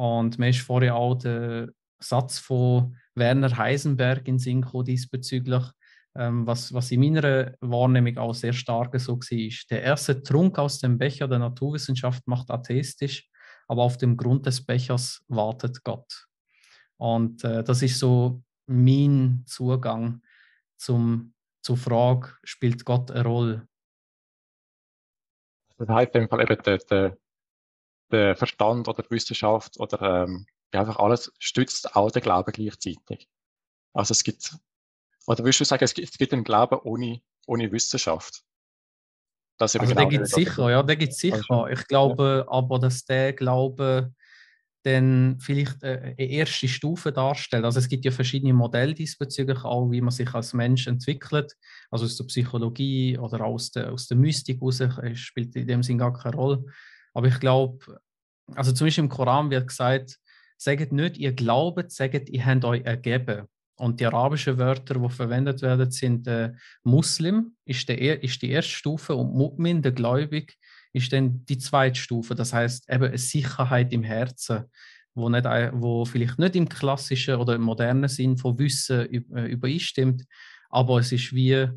[0.00, 5.62] und mir ist vorher auch der Satz von Werner Heisenberg in Sinn diesbezüglich,
[6.14, 9.50] ähm, was, was in meiner Wahrnehmung auch sehr stark so war.
[9.70, 13.28] Der erste Trunk aus dem Becher der Naturwissenschaft macht atheistisch,
[13.68, 16.26] aber auf dem Grund des Bechers wartet Gott.
[16.96, 20.22] Und äh, das ist so mein Zugang
[20.78, 23.68] zum, zur Frage, spielt Gott eine Rolle?
[25.76, 27.18] Das heißt in dem Fall eben der, der,
[28.10, 33.28] der Verstand oder die Wissenschaft oder ähm, einfach alles stützt auch den Glauben gleichzeitig.
[33.92, 34.54] Also es gibt,
[35.26, 38.42] oder würdest du sagen, es gibt, es gibt einen Glauben ohne, ohne Wissenschaft?
[39.58, 41.68] Das also genau der gibt es sicher, ja, der gibt es sicher.
[41.70, 42.52] Ich glaube ja.
[42.52, 44.12] aber, dass der Glaube
[44.82, 47.64] dann vielleicht äh, eine erste Stufe darstellt.
[47.64, 51.54] Also es gibt ja verschiedene Modelle diesbezüglich, auch wie man sich als Mensch entwickelt,
[51.90, 55.82] also aus der Psychologie oder aus der, aus der Mystik raus, äh, spielt in dem
[55.82, 56.64] Sinn gar keine Rolle.
[57.20, 58.00] Aber ich glaube,
[58.54, 60.18] also zum Beispiel im Koran wird gesagt,
[60.56, 63.46] sagt nicht, ihr glaubt, sagt, ihr habt euch ergeben.
[63.76, 66.52] Und die arabischen Wörter, die verwendet werden, sind äh,
[66.82, 70.56] Muslim, ist, der, ist die erste Stufe, und Mu'min, der Gläubig,
[70.94, 72.34] ist dann die zweite Stufe.
[72.34, 74.64] Das heißt eben eine Sicherheit im Herzen,
[75.12, 80.24] wo, nicht, wo vielleicht nicht im klassischen oder im modernen Sinn von Wissen äh, übereinstimmt,
[80.70, 81.68] aber es ist wie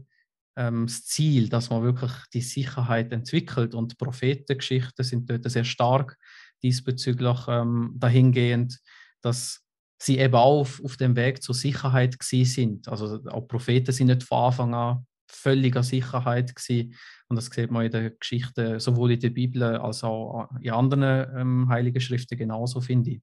[0.55, 3.75] ähm, das Ziel, dass man wirklich die Sicherheit entwickelt.
[3.75, 6.17] Und Prophetengeschichten sind dort sehr stark
[6.61, 8.79] diesbezüglich ähm, dahingehend,
[9.21, 9.61] dass
[10.01, 12.87] sie eben auch auf, auf dem Weg zur Sicherheit sind.
[12.87, 16.95] Also auch Propheten sind nicht von Anfang an völliger Sicherheit gewesen.
[17.27, 21.37] Und das sieht man in der Geschichte sowohl in der Bibel als auch in anderen
[21.37, 23.21] ähm, heiligen Schriften genauso, finde ich.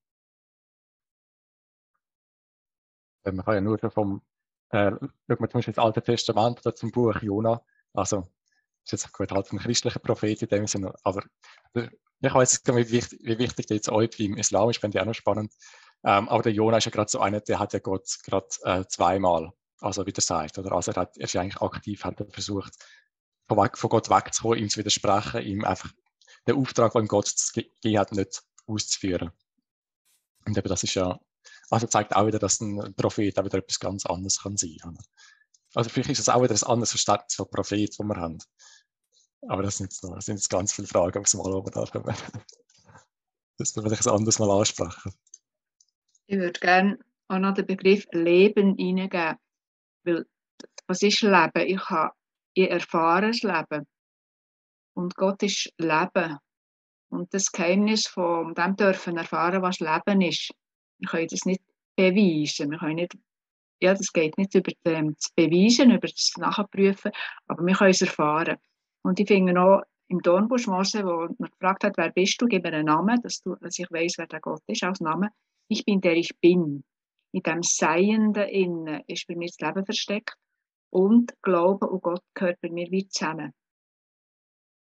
[3.25, 4.23] Man kann ja nur vom
[4.71, 8.29] äh, schaut man zum Beispiel das Alte Testament oder zum Buch Jona, also
[8.85, 11.23] ist jetzt gut halt ein christlicher Prophet in dem Sinne, aber
[11.75, 15.03] ich weiß nicht, wie wichtig, wie wichtig der jetzt euch im Islam ist, finde ich
[15.03, 15.53] auch noch spannend.
[16.03, 18.85] Ähm, aber der Jona ist ja gerade so einer, der hat ja Gott gerade äh,
[18.87, 20.73] zweimal also wieder sagt, oder?
[20.73, 22.75] Also er, hat, er ist eigentlich aktiv, hat er versucht,
[23.49, 25.91] von, weg, von Gott wegzukommen, ihm zu widersprechen, ihm einfach
[26.47, 29.31] den Auftrag, den Gott gegeben hat, nicht auszuführen.
[30.47, 31.19] Und eben das ist ja
[31.71, 34.99] also zeigt auch wieder, dass ein Prophet auch wieder etwas ganz anderes kann sein kann.
[35.75, 38.39] Also vielleicht ist es auch wieder ein anderes Verständnis von Prophet, das wir haben.
[39.49, 42.17] Aber das sind das sind jetzt ganz viele Fragen aufs Mal, die wir da kommen.
[43.59, 45.13] Das würde ich ein anderes Mal ansprechen.
[46.27, 46.99] Ich würde gerne
[47.29, 49.37] auch noch den Begriff Leben hineingeben.
[50.03, 50.25] Weil,
[50.87, 51.67] was ist Leben?
[51.67, 52.15] Ich, habe,
[52.55, 53.87] ich erfahre das Leben.
[54.95, 56.39] Und Gott ist Leben.
[57.11, 60.55] Und das Geheimnis von dem dürfen erfahren, was Leben ist.
[61.01, 61.63] Wir können das nicht
[61.97, 62.71] beweisen.
[62.71, 63.19] Wir können nicht,
[63.83, 67.13] ja, das geht nicht über das Beweisen, über das Nachprüfen,
[67.47, 68.57] aber wir können es erfahren.
[69.03, 72.73] Und ich finde auch im Dornbusch wo man gefragt hat, wer bist du, gib mir
[72.73, 75.31] einen Namen, dass, du, dass ich weiß, wer der Gott ist, als Name.
[75.69, 76.85] Ich bin der ich bin.
[77.33, 80.35] In dem Seienden innen ist bei mir das Leben versteckt
[80.91, 83.53] und Glaube und Gott gehört bei mir wie zusammen.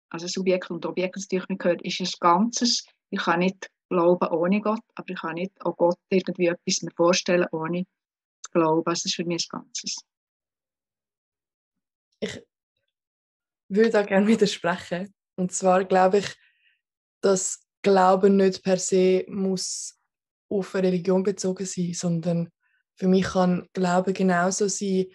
[0.09, 2.87] Also Subjekt und Objekt, das natürlich gehört, ist ein Ganzes.
[3.11, 6.93] Ich kann nicht glauben ohne Gott, aber ich kann nicht auch Gott irgendwie etwas mir
[6.97, 7.85] vorstellen, ohne
[8.43, 8.85] zu glauben.
[8.85, 9.97] Das ist für mich das Ganzes.
[12.21, 12.43] Ich
[13.69, 15.15] würde da gerne widersprechen.
[15.37, 16.37] Und zwar glaube ich,
[17.21, 19.99] dass Glauben nicht per se muss
[20.51, 22.51] auf eine Religion bezogen sein, sondern
[22.97, 25.07] für mich kann Glauben genauso sein,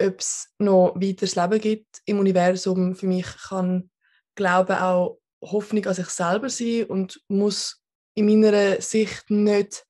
[0.00, 2.94] ob es noch weiteres Leben gibt im Universum.
[2.94, 3.90] Für mich kann
[4.34, 7.79] Glauben auch Hoffnung an sich selber sein und muss
[8.14, 9.86] in meiner Sicht nicht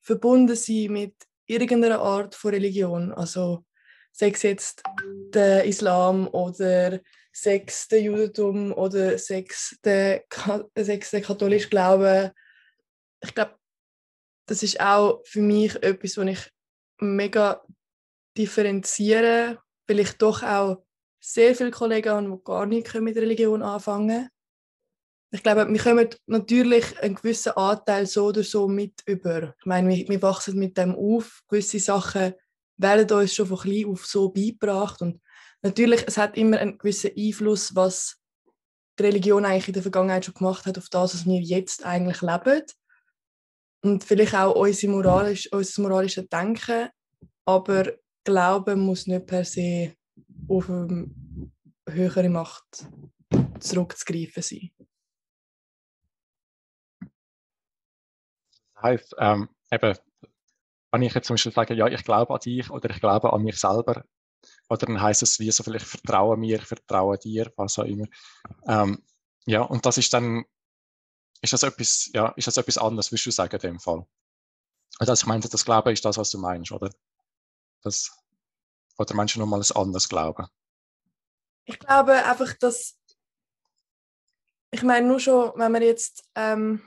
[0.00, 1.14] verbunden sein mit
[1.46, 3.12] irgendeiner Art von Religion.
[3.12, 3.64] Also
[4.12, 4.82] sei es jetzt
[5.34, 7.00] der Islam oder
[7.32, 10.24] sei es der Judentum oder sei es der,
[10.74, 12.32] sei der katholische Glaube.
[13.20, 13.56] Ich glaube,
[14.46, 16.50] das ist auch für mich etwas, was ich
[16.98, 17.62] mega
[18.36, 20.84] differenziere, weil ich doch auch
[21.20, 24.30] sehr viele Kollegen habe, die gar nicht mit Religion anfangen können
[25.36, 29.54] ich glaube, wir kommen natürlich einen gewissen Anteil so oder so mit über.
[29.58, 31.42] Ich meine, wir, wir wachsen mit dem auf.
[31.48, 32.32] Gewisse Sachen
[32.78, 35.02] werden uns schon von klein auf so beigebracht.
[35.02, 35.20] Und
[35.60, 38.16] natürlich, es hat immer einen gewissen Einfluss, was
[38.98, 42.22] die Religion eigentlich in der Vergangenheit schon gemacht hat, auf das, was wir jetzt eigentlich
[42.22, 42.62] leben.
[43.82, 46.88] Und vielleicht auch unser, moralisch, unser moralisches Denken.
[47.44, 47.92] Aber
[48.24, 49.94] Glauben muss nicht per se
[50.48, 51.10] auf eine
[51.88, 52.86] höhere Macht
[53.60, 54.70] zurückzugreifen sein.
[58.80, 59.98] Heißt, ähm, eben,
[60.92, 63.42] wenn ich jetzt zum Beispiel sage, ja, ich glaube an dich oder ich glaube an
[63.42, 64.04] mich selber,
[64.68, 68.06] oder dann heißt es wie so vielleicht vertraue mir, vertraue dir, was auch immer.
[68.66, 69.02] Ähm,
[69.46, 70.44] ja, und das ist dann,
[71.42, 74.06] ist das etwas, ja, ist das etwas anderes, würdest du sagen, in dem Fall?
[74.98, 76.90] Also ich meine, das Glauben ist das, was du meinst, oder?
[77.82, 78.16] Das,
[78.98, 80.46] oder meinst du nochmal ein anderes Glauben?
[81.64, 82.98] Ich glaube einfach, dass,
[84.70, 86.82] ich meine nur schon, wenn man jetzt ähm,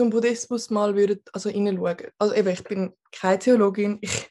[0.00, 2.10] zum Buddhismus mal würdet, also hineinschauen.
[2.16, 4.30] Also eben, ich bin keine Theologin, ich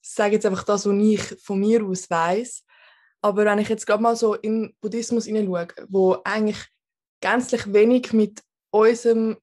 [0.00, 2.64] sage jetzt einfach das, was ich von mir aus weiß.
[3.22, 6.64] Aber wenn ich jetzt gerade mal so in Buddhismus hineinschaue, wo eigentlich
[7.20, 9.36] gänzlich wenig mit unserem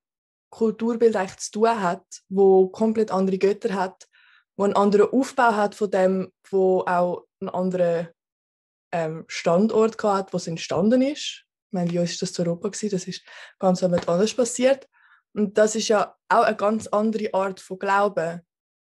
[0.51, 4.07] Kulturbild eigentlich zu tun hat, wo komplett andere Götter hat,
[4.55, 8.07] wo einen anderen Aufbau hat von dem, wo auch einen anderen
[8.93, 12.89] ähm, Standort hat, wo es entstanden ist, meine, wie ist das zu Europa gewesen?
[12.89, 13.23] Das ist
[13.59, 14.87] ganz anders passiert.
[15.33, 18.41] Und das ist ja auch eine ganz andere Art von Glauben.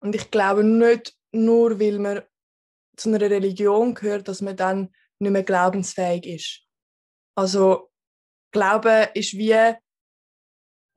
[0.00, 2.22] Und ich glaube nicht nur, weil man
[2.96, 6.60] zu einer Religion gehört, dass man dann nicht mehr glaubensfähig ist.
[7.36, 7.90] Also
[8.52, 9.74] Glauben ist wie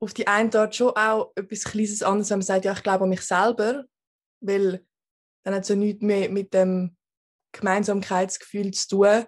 [0.00, 3.04] auf die eine Art schon auch etwas Kleines anderes, wenn man sagt, ja, ich glaube
[3.04, 3.84] an mich selber,
[4.40, 4.86] weil
[5.44, 6.96] dann hat es ja nichts mehr mit dem
[7.52, 9.26] Gemeinsamkeitsgefühl zu tun.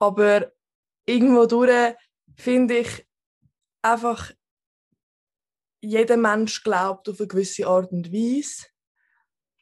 [0.00, 0.50] Aber
[1.06, 1.94] irgendwo durch
[2.36, 3.06] finde ich
[3.82, 4.32] einfach,
[5.80, 8.66] jeder Mensch glaubt auf eine gewisse Art und Weise.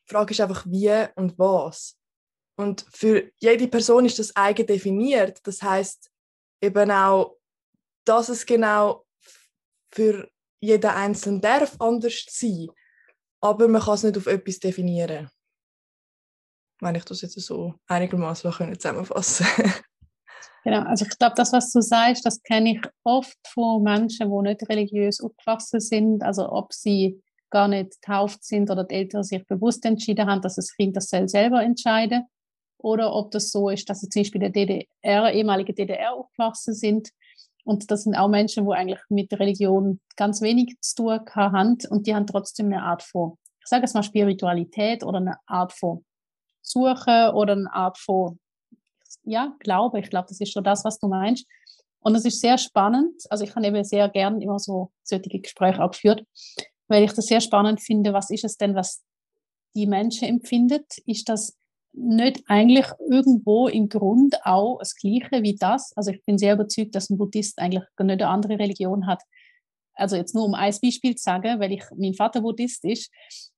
[0.01, 1.97] Die Frage ist einfach, wie und was.
[2.57, 5.41] Und für jede Person ist das eigen definiert.
[5.45, 6.11] Das heißt
[6.61, 7.39] eben auch,
[8.05, 9.07] dass es genau
[9.91, 12.69] für jeden Einzelnen darf anders sein.
[13.41, 15.31] Aber man kann es nicht auf etwas definieren.
[16.81, 19.47] Wenn ich das jetzt so einigermaßen zusammenfassen
[20.65, 24.49] Genau, also ich glaube, das, was du sagst, das kenne ich oft von Menschen, die
[24.49, 26.23] nicht religiös aufgewachsen sind.
[26.23, 30.57] Also ob sie gar nicht getauft sind oder die Eltern sich bewusst entschieden haben, dass
[30.57, 32.27] das Kind das selber entscheiden.
[32.79, 36.75] Oder ob das so ist, dass sie zum Beispiel in der DDR, ehemalige DDR aufgewachsen
[36.75, 37.11] sind.
[37.65, 41.79] Und das sind auch Menschen, die eigentlich mit Religion ganz wenig zu tun haben.
[41.91, 45.73] Und die haben trotzdem eine Art von, ich sage es mal Spiritualität oder eine Art
[45.73, 46.05] von
[46.63, 48.39] Suche oder eine Art von,
[49.25, 50.01] ja, Glaube.
[50.01, 51.47] Ich glaube, das ist schon das, was du meinst.
[52.01, 53.15] Und es ist sehr spannend.
[53.29, 56.25] Also ich habe eben sehr gern immer so solche Gespräche auch geführt,
[56.89, 59.03] weil ich das sehr spannend finde, was ist es denn, was
[59.75, 60.87] die Menschen empfindet?
[61.07, 61.57] Ist das
[61.93, 65.93] nicht eigentlich irgendwo im Grund auch das Gleiche wie das?
[65.97, 69.23] Also ich bin sehr überzeugt, dass ein Buddhist eigentlich nicht eine andere Religion hat.
[69.95, 73.11] Also jetzt nur um ein Beispiel zu sagen, weil ich mein Vater Buddhist ist.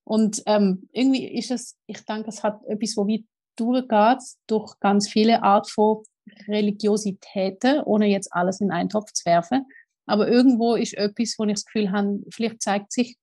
[0.05, 3.25] Und ähm, irgendwie ist es, ich denke, es hat etwas, wo wie
[3.57, 6.03] durchgeht durch ganz viele Art von
[6.49, 9.67] Religiositäten, ohne jetzt alles in einen Topf zu werfen.
[10.07, 13.17] Aber irgendwo ist etwas, wo ich das Gefühl habe, vielleicht zeigt sich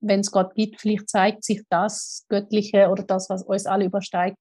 [0.00, 4.36] wenn es Gott gibt, vielleicht zeigt sich das Göttliche oder das, was uns alle übersteigt,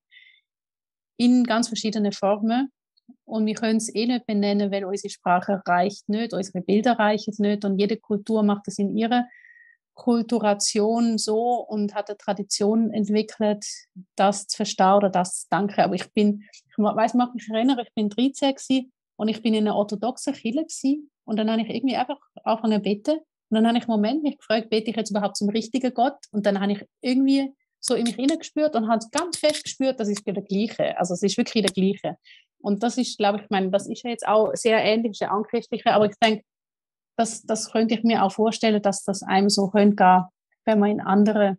[1.18, 2.72] in ganz verschiedenen Formen.
[3.26, 7.34] Und wir können es eh nicht benennen, weil unsere Sprache reicht nicht, unsere Bilder reichen
[7.40, 9.26] nicht und jede Kultur macht es in ihrer
[9.98, 13.66] Kulturation so und hat eine Tradition entwickelt,
[14.16, 15.82] das zu verstehen oder das zu danken.
[15.82, 19.68] Aber ich bin, ich weiß, mag mich erinnern, ich bin 13 und ich bin in
[19.68, 23.78] einer orthodoxen Kirche und dann habe ich irgendwie einfach angefangen zu beten und dann habe
[23.78, 26.18] ich einen Moment mich gefragt, bete ich jetzt überhaupt zum richtigen Gott?
[26.32, 30.10] Und dann habe ich irgendwie so in mich hineingespürt und habe ganz fest gespürt, das
[30.10, 30.98] ist der gleiche.
[30.98, 32.18] Also es ist wirklich der gleiche.
[32.60, 35.32] Und das ist, glaube ich, ich meine, das ist ja jetzt auch sehr ähnlich, sehr
[35.32, 36.44] anchristliche, aber ich denke,
[37.18, 40.24] das, das könnte ich mir auch vorstellen, dass das einem so könnte gehen,
[40.66, 41.58] wenn man in andere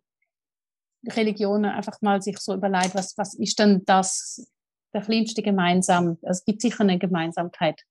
[1.07, 4.51] Religionen einfach mal sich so überlegt, was, was ist denn das,
[4.94, 6.18] der kleinste gemeinsam?
[6.23, 7.83] Es gibt sicher eine Gemeinsamkeit,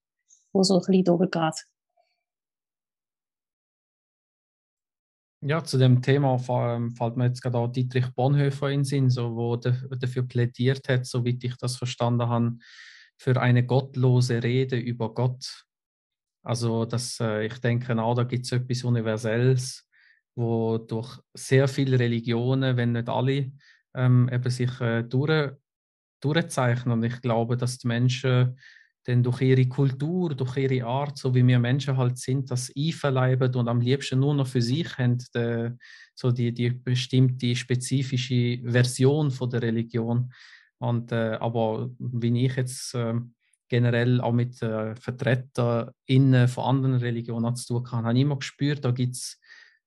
[0.52, 1.64] wo so ein bisschen durchgeht.
[5.40, 9.10] Ja, zu dem Thema ähm, fällt mir jetzt gerade auch Dietrich Bonhoeffer in den Sinn,
[9.10, 12.56] so, wo dafür plädiert hat, soweit ich das verstanden habe,
[13.16, 15.67] für eine gottlose Rede über Gott.
[16.48, 19.86] Also das, äh, ich denke auch, da gibt es etwas Universelles,
[20.34, 23.52] wo durch sehr viele Religionen, wenn nicht alle,
[23.94, 25.52] ähm, eben sich äh, durch,
[26.22, 26.94] durchzeichnen.
[26.94, 28.58] Und ich glaube, dass die Menschen
[29.06, 33.54] denn durch ihre Kultur, durch ihre Art, so wie wir Menschen halt sind, das einverleiben
[33.54, 35.70] und am liebsten nur noch für sich haben, die,
[36.14, 40.32] so die, die bestimmte spezifische Version von der Religion.
[40.78, 43.14] Und, äh, aber wie ich jetzt äh,
[43.68, 48.84] generell auch mit äh, VertreterInnen von anderen Religionen zu tun habe, habe ich immer gespürt,
[48.84, 49.40] da gibt es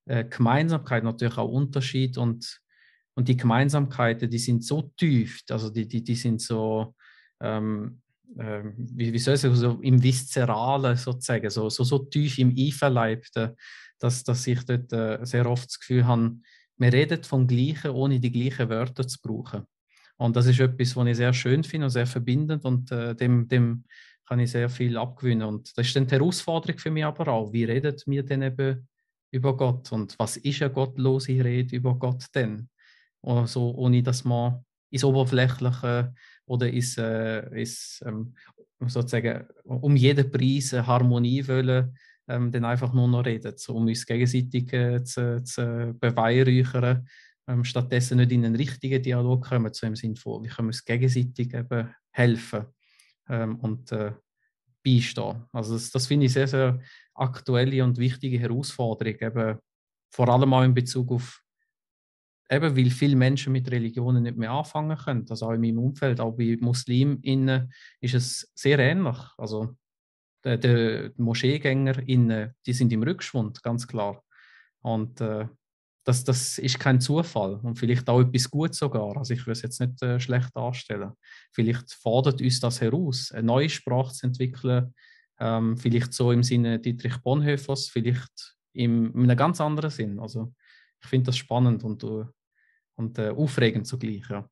[0.06, 2.62] äh, Gemeinsamkeit, natürlich auch Unterschied und,
[3.16, 6.96] und die Gemeinsamkeiten, die sind so tief, also die, die, die sind so,
[7.40, 8.02] ähm,
[8.38, 12.56] ähm, wie, wie soll ich sagen, so im Viszeralen sozusagen, so, so, so tief im
[12.58, 13.56] Einverleibten,
[14.00, 16.38] dass, dass ich dort äh, sehr oft das Gefühl habe,
[16.78, 19.68] wir reden vom Gleichen, ohne die gleichen Wörter zu brauchen.
[20.22, 23.48] Und das ist etwas, was ich sehr schön finde und sehr verbindend und äh, dem,
[23.48, 23.86] dem
[24.28, 25.48] kann ich sehr viel abgewinnen.
[25.48, 27.52] Und das ist dann die Herausforderung für mich aber auch.
[27.52, 28.88] Wie redet mir denn eben
[29.32, 32.70] über Gott und was ist eine gottlose Rede über Gott denn?
[33.24, 36.14] Also, ohne dass man ins Oberflächliche
[36.46, 38.36] oder ist, äh, ist ähm,
[38.80, 44.06] sozusagen um jeden Preis Harmonie wollen, ähm, dann einfach nur noch reden, so, um uns
[44.06, 47.08] gegenseitig äh, zu, zu beweihräuchern,
[47.52, 50.70] ähm, stattdessen nicht in einen richtigen Dialog kommen, so im Sinne von, wie können wir
[50.70, 52.66] uns gegenseitig eben helfen
[53.30, 54.14] ähm, und äh,
[54.84, 55.46] beistehen.
[55.52, 56.80] Also das, das finde ich sehr, sehr
[57.14, 59.60] aktuelle und wichtige Herausforderung, eben
[60.10, 61.42] vor allem auch in Bezug auf
[62.50, 65.26] eben weil viele Menschen mit Religionen nicht mehr anfangen können.
[65.30, 67.72] Also auch in meinem Umfeld, auch bei Musliminnen
[68.02, 69.18] ist es sehr ähnlich.
[69.38, 69.78] Also
[70.44, 74.22] die, die Moscheegängerinnen, die sind im Rückschwund, ganz klar.
[74.82, 75.48] Und äh,
[76.04, 79.18] das, das ist kein Zufall und vielleicht auch etwas Gutes sogar.
[79.18, 81.12] Also ich will es jetzt nicht äh, schlecht darstellen.
[81.52, 84.94] Vielleicht fordert uns das heraus, eine neue Sprache zu entwickeln,
[85.40, 90.20] ähm, vielleicht so im Sinne Dietrich Bonhoeffers, vielleicht im, in einem ganz anderen Sinn.
[90.20, 90.54] Also
[91.02, 92.26] ich finde das spannend und uh,
[93.02, 94.24] und äh, aufregend zugleich.
[94.30, 94.50] Ja.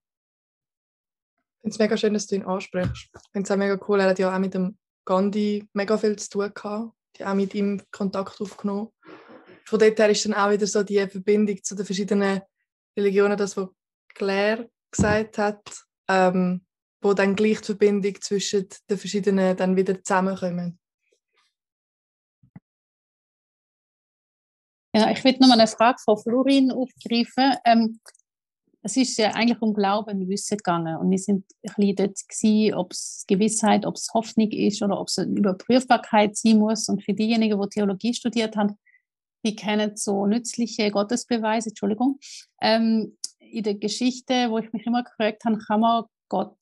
[1.58, 3.10] Ich finde es mega schön, dass du ihn ansprichst.
[3.14, 6.16] Ich finde es auch mega cool, er hat ja auch mit dem Gandhi mega viel
[6.18, 6.94] zu tun gehabt.
[7.18, 8.90] Die auch mit ihm Kontakt aufgenommen.
[9.70, 12.42] Von dort her ist dann auch wieder so die Verbindung zu den verschiedenen
[12.98, 13.70] Religionen, das, was
[14.16, 15.62] Claire gesagt hat.
[16.08, 16.66] Ähm,
[17.02, 20.80] wo dann gleich die Verbindung zwischen den verschiedenen dann wieder zusammenkommen.
[24.96, 27.54] Ja, ich will noch mal eine Frage von Florin aufgreifen.
[27.64, 28.00] Ähm,
[28.82, 30.98] es ist ja eigentlich um Glauben und Wissen gegangen.
[30.98, 35.10] Und wir sind ein bisschen dort ob es Gewissheit, ob es Hoffnung ist oder ob
[35.10, 36.90] es eine Überprüfbarkeit sein muss.
[36.90, 38.80] Und für diejenigen, die Theologie studiert haben,
[39.46, 42.20] die kennen so nützliche Gottesbeweise, Entschuldigung.
[42.62, 46.58] Ähm, in der Geschichte, wo ich mich immer gefragt habe, kann man Gott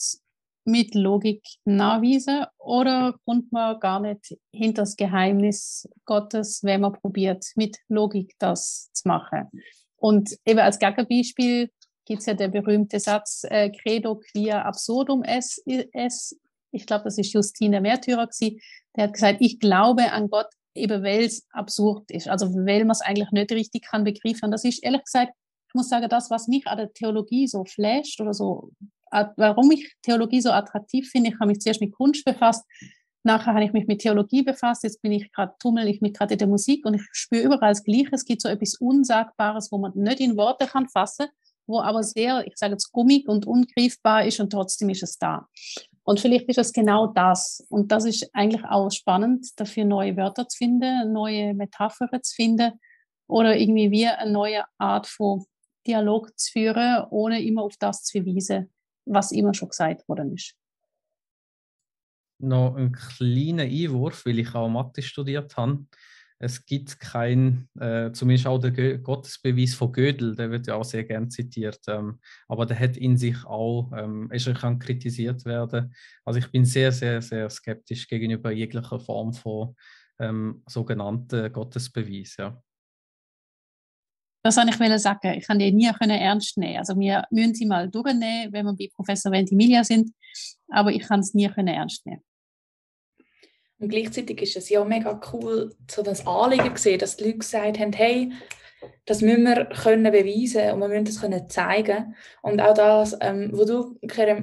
[0.64, 7.46] mit Logik nachweisen oder kommt man gar nicht hinter das Geheimnis Gottes, wenn man probiert,
[7.56, 9.50] mit Logik das zu machen?
[9.96, 11.70] Und eben als Gegenbeispiel
[12.06, 15.62] gibt es ja der berühmte Satz, äh, Credo quia absurdum es,
[15.94, 16.40] es.
[16.72, 18.30] Ich glaube, das ist Justine Märtyrer.
[18.96, 20.48] Der hat gesagt, ich glaube an Gott,
[20.78, 22.28] eben weil es absurd ist.
[22.28, 24.52] Also weil man es eigentlich nicht richtig kann begreifen.
[24.52, 25.34] Das ist ehrlich gesagt,
[25.68, 28.72] ich muss sagen, das, was mich an der Theologie so flasht oder so,
[29.12, 32.64] warum ich Theologie so attraktiv finde, ich habe mich zuerst mit Kunst befasst,
[33.28, 34.84] Nachher habe ich mich mit Theologie befasst.
[34.84, 37.72] Jetzt bin ich gerade, tummel ich mich gerade in der Musik und ich spüre überall
[37.72, 38.12] das Gleiche.
[38.14, 41.28] Es gibt so etwas Unsagbares, wo man nicht in Worte kann fassen,
[41.68, 45.46] wo aber sehr, ich sage jetzt, gummig und ungreifbar ist und trotzdem ist es da.
[46.08, 47.66] Und vielleicht ist es genau das.
[47.68, 52.80] Und das ist eigentlich auch spannend, dafür neue Wörter zu finden, neue Metaphern zu finden
[53.28, 55.44] oder irgendwie wie eine neue Art von
[55.86, 58.74] Dialog zu führen, ohne immer auf das zu verweisen,
[59.06, 60.56] was immer schon gesagt worden ist.
[62.40, 65.86] Noch ein kleiner Einwurf, weil ich auch Mathe studiert habe
[66.40, 71.04] es gibt kein, äh, zumindest auch der Gottesbeweis von Gödel, der wird ja auch sehr
[71.04, 75.94] gern zitiert, ähm, aber der hat in sich auch, ähm, er kann kritisiert werden.
[76.26, 79.76] Also ich bin sehr, sehr, sehr skeptisch gegenüber jeglicher Form von
[80.20, 82.62] ähm, sogenannten Gottesbeweis, ja.
[84.44, 85.34] Das wollte ich sagen.
[85.34, 86.78] Ich kann die nie ernst nehmen.
[86.78, 90.12] Also wir müssen sie mal durchnehmen, wenn wir bei Professor Ventimiglia sind,
[90.70, 92.24] aber ich kann es nie ernst nehmen.
[93.80, 97.80] Und gleichzeitig ist es ja mega cool, so das Anliegen gesehen, dass die Leute gesagt
[97.80, 98.32] haben, hey,
[99.06, 102.16] das müssen wir können beweisen und wir müssen das können zeigen.
[102.42, 104.00] Und auch das, ähm, was du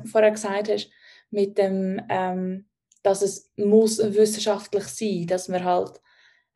[0.07, 0.91] vorher gesagt hast,
[1.31, 2.67] mit dem, ähm,
[3.03, 6.01] dass es muss wissenschaftlich sein, dass wir halt,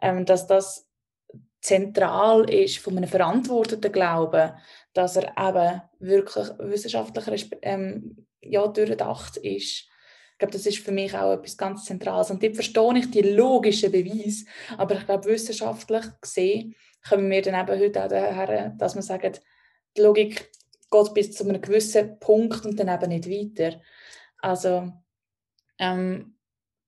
[0.00, 0.88] ähm, dass das
[1.60, 4.52] zentral ist von einem verantworteten Glauben,
[4.92, 9.87] dass er eben wirklich wissenschaftlich ähm, ja, durchdacht ist
[10.38, 12.30] ich glaube, das ist für mich auch etwas ganz Zentrales.
[12.30, 14.44] Und dort verstehe ich die logischen Beweise.
[14.76, 16.76] Aber ich glaube, wissenschaftlich gesehen
[17.08, 19.42] kommen wir dann eben heute auch daher, dass man sagt,
[19.96, 20.48] die Logik
[20.92, 23.80] geht bis zu einem gewissen Punkt und dann eben nicht weiter.
[24.40, 24.92] Also,
[25.80, 26.36] ähm,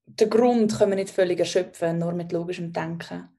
[0.06, 3.30] den Grund können wir nicht völlig erschöpfen, nur mit logischem Denken.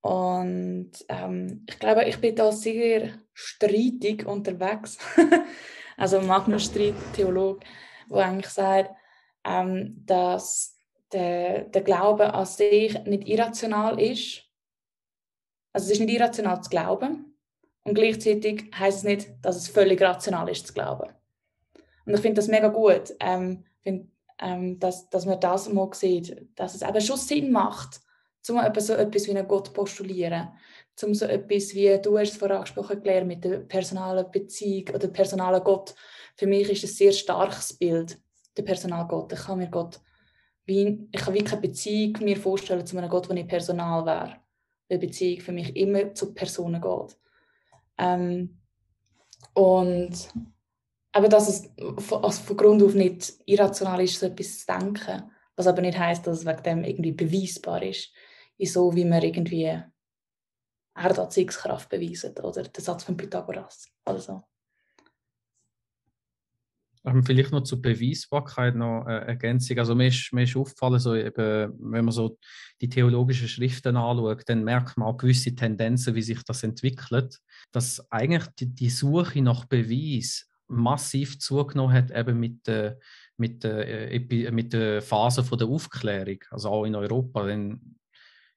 [0.00, 4.98] Und ähm, ich glaube, ich bin da sehr streitig unterwegs.
[5.96, 7.64] also Magnus Streit, Theologe
[8.08, 8.94] wo eigentlich sagt,
[9.44, 10.76] ähm, dass
[11.12, 14.42] der, der Glaube an sich nicht irrational ist.
[15.72, 17.36] Also es ist nicht irrational zu glauben
[17.84, 21.10] und gleichzeitig heißt es nicht, dass es völlig rational ist zu glauben.
[22.06, 26.48] Und ich finde das mega gut, ähm, find, ähm, dass, dass man das mal sieht,
[26.54, 28.00] dass es eben schon Sinn macht,
[28.48, 30.48] um so etwas wie einen Gott postulieren,
[31.02, 35.08] um so etwas wie, du hast es vorher angesprochen, Claire, mit der personalen Beziehung oder
[35.08, 35.94] personalen Gott
[36.36, 38.18] für mich ist es ein sehr starkes Bild,
[38.56, 39.32] der Personalgott.
[39.32, 40.00] Ich kann mir Gott
[40.66, 44.36] wie, ich kann wie keine Beziehung mir vorstellen zu einem Gott, der nicht personal wäre.
[44.88, 47.16] Weil Beziehung für mich immer zu Personen geht.
[47.98, 48.58] Ähm,
[49.54, 50.28] und
[51.12, 51.70] aber dass es
[52.02, 55.96] von, also von Grund auf nicht irrational ist, so etwas zu denken, was aber nicht
[55.96, 58.10] heißt, dass es wegen dem irgendwie beweisbar ist,
[58.58, 59.80] so wie man irgendwie
[60.94, 64.44] Erdanziehungskraft beweisen oder der Satz von Pythagoras oder so.
[67.06, 69.78] Ähm, vielleicht noch zur Beweisbarkeit noch eine Ergänzung.
[69.78, 72.38] Also mir ist, mir ist aufgefallen, so eben, wenn man so
[72.80, 77.38] die theologischen Schriften anschaut, dann merkt man auch gewisse Tendenzen, wie sich das entwickelt,
[77.72, 82.98] dass eigentlich die, die Suche nach Beweis massiv zugenommen hat, eben mit der,
[83.36, 87.44] mit der, äh, mit der Phase der Aufklärung, also auch in Europa.
[87.44, 87.96] Denn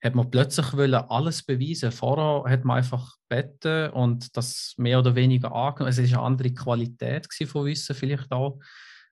[0.03, 1.91] hat man plötzlich wollen alles beweisen.
[1.91, 5.89] Vorher hat man einfach beten und das mehr oder weniger angenommen.
[5.89, 8.59] Es ist eine andere Qualität von Wissen vielleicht auch.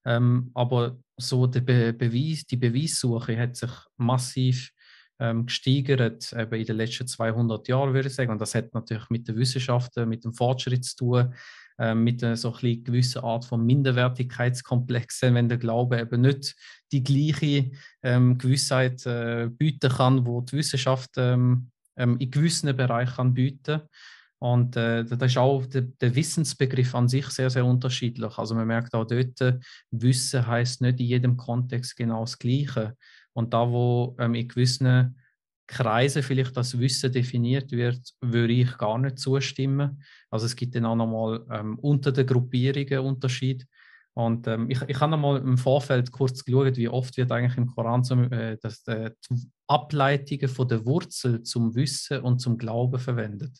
[0.05, 4.71] Ähm, aber so der Be Beweis, die Beweissuche hat sich massiv
[5.19, 8.31] ähm, gesteigert eben in den letzten 200 Jahren, würde ich sagen.
[8.31, 11.33] Und das hat natürlich mit der Wissenschaft, mit dem Fortschritt zu tun.
[11.77, 16.55] Ähm, mit einer so ein gewissen Art von Minderwertigkeitskomplexen, wenn der Glaube eben nicht
[16.93, 17.71] die gleiche
[18.01, 23.81] ähm, Gewissheit äh, bieten kann, wo die Wissenschaft ähm, ähm in gewissen Bereichen kann bieten
[24.39, 28.37] Und äh, da ist auch der, der, Wissensbegriff an sich sehr, sehr unterschiedlich.
[28.37, 29.59] Also man merkt auch dort, äh,
[29.91, 32.95] Wissen heißt nicht in jedem Kontext genau das Gleiche.
[33.33, 35.17] Und da, wo ähm, in gewissen
[35.67, 40.01] Kreisen vielleicht das Wissen definiert wird, würde ich gar nicht zustimmen.
[40.29, 43.65] Also es gibt dann auch nochmal ähm, unter den Gruppierungen Unterschied.
[44.13, 47.67] Und ähm, ich, ich habe nochmal im Vorfeld kurz geschaut, wie oft wird eigentlich im
[47.67, 49.11] Koran zum, äh, das, äh,
[49.67, 53.59] Ableitungen von der Wurzel zum Wissen und zum Glauben verwendet.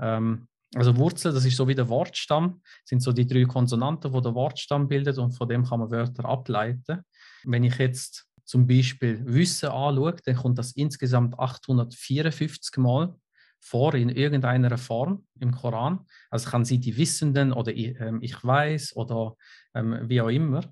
[0.00, 4.20] Ähm, also Wurzel, das ist so wie der Wortstamm, sind so die drei Konsonanten, die
[4.20, 7.04] der Wortstamm bildet und von dem kann man Wörter ableiten.
[7.44, 13.14] Wenn ich jetzt zum Beispiel Wissen anschaue, dann kommt das insgesamt 854 Mal
[13.60, 16.06] vor in irgendeiner Form im Koran.
[16.30, 19.36] Also kann sie die Wissenden oder ich, ähm, ich weiß oder
[19.74, 20.62] ähm, wie auch immer.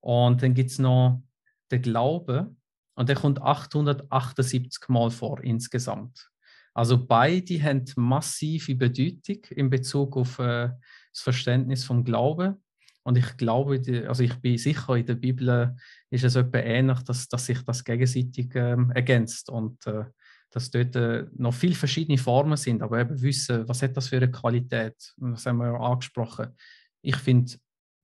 [0.00, 1.22] Und dann gibt es noch
[1.70, 2.54] den Glaube
[2.94, 6.30] und der kommt 878 Mal vor insgesamt.
[6.74, 10.68] Also beide haben massive Bedeutung in Bezug auf äh,
[11.10, 12.62] das Verständnis vom Glauben.
[13.06, 15.76] Und ich glaube, also ich bin sicher, in der Bibel
[16.10, 20.06] ist es etwa ähnlich, dass, dass sich das gegenseitig ähm, ergänzt und äh,
[20.50, 24.16] dass dort äh, noch viele verschiedene Formen sind, aber eben wissen, was hat das für
[24.16, 24.96] eine Qualität?
[25.18, 26.48] Das haben wir ja angesprochen.
[27.00, 27.52] Ich finde,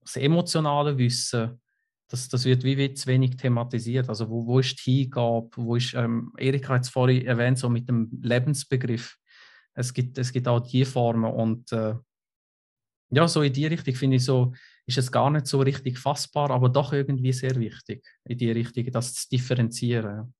[0.01, 1.59] das emotionale Wissen
[2.13, 4.07] das, das wird wie, wie zu wenig thematisiert.
[4.07, 7.69] Also wo, wo ist die Hingabe, wo ist, ähm, Erika hat es vorhin erwähnt, so
[7.69, 9.17] mit dem Lebensbegriff.
[9.73, 11.95] Es gibt, es gibt auch die Formen und äh,
[13.09, 14.53] ja, so in die Richtung finde ich so,
[14.85, 18.91] ist es gar nicht so richtig fassbar, aber doch irgendwie sehr wichtig, in die Richtung,
[18.91, 20.33] das zu differenzieren.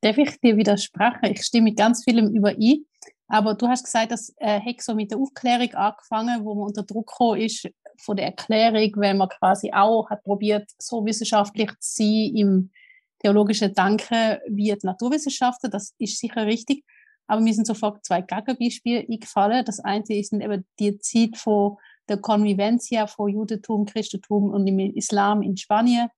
[0.00, 1.26] Darf ich dir widersprechen?
[1.26, 2.86] Ich stimme mit ganz vielem überein.
[3.28, 7.12] Aber du hast gesagt, dass äh, so mit der Aufklärung angefangen, wo man unter Druck
[7.36, 12.70] ist von der Erklärung, weil man quasi auch hat probiert, so wissenschaftlich zu sein im
[13.22, 15.70] theologischen Denken wie die Naturwissenschaften.
[15.70, 16.84] Das ist sicher richtig.
[17.30, 19.64] Aber mir sind sofort zwei Gegenbeispiele eingefallen.
[19.64, 21.76] Das eine ist eben die Zeit von
[22.08, 26.08] der Convivencia von Judentum, Christentum und dem Islam in Spanien.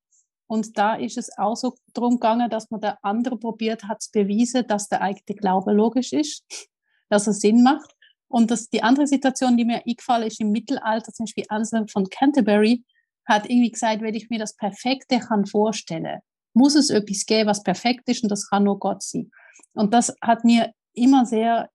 [0.46, 4.10] Und da ist es auch so darum gegangen, dass man der andere probiert hat zu
[4.10, 6.44] beweisen, dass der eigene Glaube logisch ist,
[7.10, 7.94] dass er Sinn macht.
[8.28, 12.08] Und das, die andere Situation, die mir eingefallen ist im Mittelalter, zum Beispiel Anselm von
[12.08, 12.84] Canterbury,
[13.26, 16.20] hat irgendwie gesagt, wenn ich mir das Perfekte kann vorstellen,
[16.54, 19.30] muss es etwas geben, was perfekt ist und das kann nur Gott sein.
[19.74, 21.70] Und das hat mir immer sehr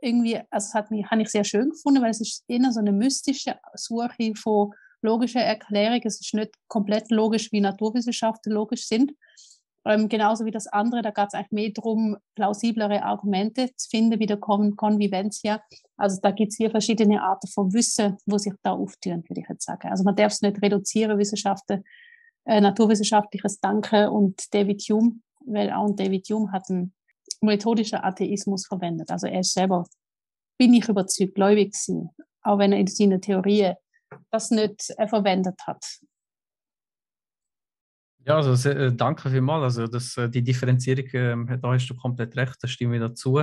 [0.00, 2.92] irgendwie, also hat mich, habe ich sehr schön gefunden, weil es ist eher so eine
[2.92, 6.00] mystische Suche von logischer Erklärung.
[6.04, 9.12] Es ist nicht komplett logisch, wie Naturwissenschaften logisch sind.
[9.86, 14.18] Ähm, genauso wie das andere, da geht es eigentlich mehr darum, plausiblere Argumente zu finden,
[14.18, 14.76] wie der Kon.
[15.96, 19.48] Also da gibt es hier verschiedene Arten von Wissen, wo sich da auftüren, würde ich
[19.48, 19.88] jetzt sagen.
[19.88, 21.84] Also man darf es nicht reduzieren, Wissenschaften,
[22.46, 26.92] äh, naturwissenschaftliches Denken und David Hume, weil auch David Hume hat einen
[27.40, 29.10] methodischen Atheismus verwendet.
[29.10, 29.86] Also er ist selber,
[30.58, 32.10] bin ich überzeugt, gläubig gewesen,
[32.42, 33.74] auch wenn er in seinen Theorien
[34.30, 35.84] das nicht äh, verwendet hat.
[38.24, 39.62] Ja, also sehr, äh, danke vielmals.
[39.62, 43.40] Also das, äh, die Differenzierung, äh, da hast du komplett recht, da stimme ich dazu.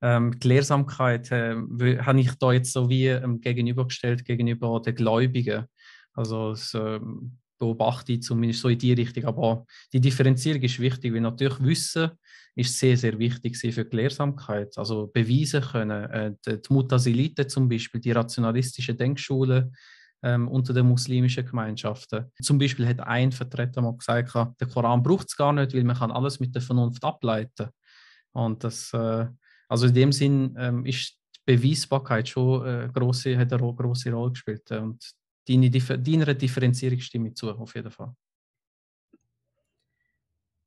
[0.00, 1.56] Ähm, die Lehrsamkeit äh,
[1.98, 5.66] habe ich da jetzt so wie ähm, gegenübergestellt gegenüber den Gläubigen.
[6.12, 9.24] Also das ähm, beobachte ich zumindest so in die Richtung.
[9.26, 12.10] Aber die Differenzierung ist wichtig, weil natürlich Wissen
[12.56, 14.76] ist sehr, sehr wichtig für die Lehrsamkeit.
[14.76, 16.10] Also beweisen können.
[16.10, 19.70] Äh, die, die Mutasilite zum Beispiel, die rationalistische Denkschule,
[20.24, 22.26] ähm, unter den muslimischen Gemeinschaften.
[22.42, 25.96] Zum Beispiel hat ein Vertreter mal gesagt, der Koran braucht es gar nicht, weil man
[25.96, 27.68] kann alles mit der Vernunft ableiten.
[28.32, 29.26] Und das, äh,
[29.68, 34.32] also in dem Sinn ähm, ist die Beweisbarkeit schon äh, große, hat eine große Rolle
[34.32, 34.68] gespielt.
[34.72, 35.00] Und
[35.48, 38.14] deine, deiner Differenzierung stimme ich zu, auf jeden Fall.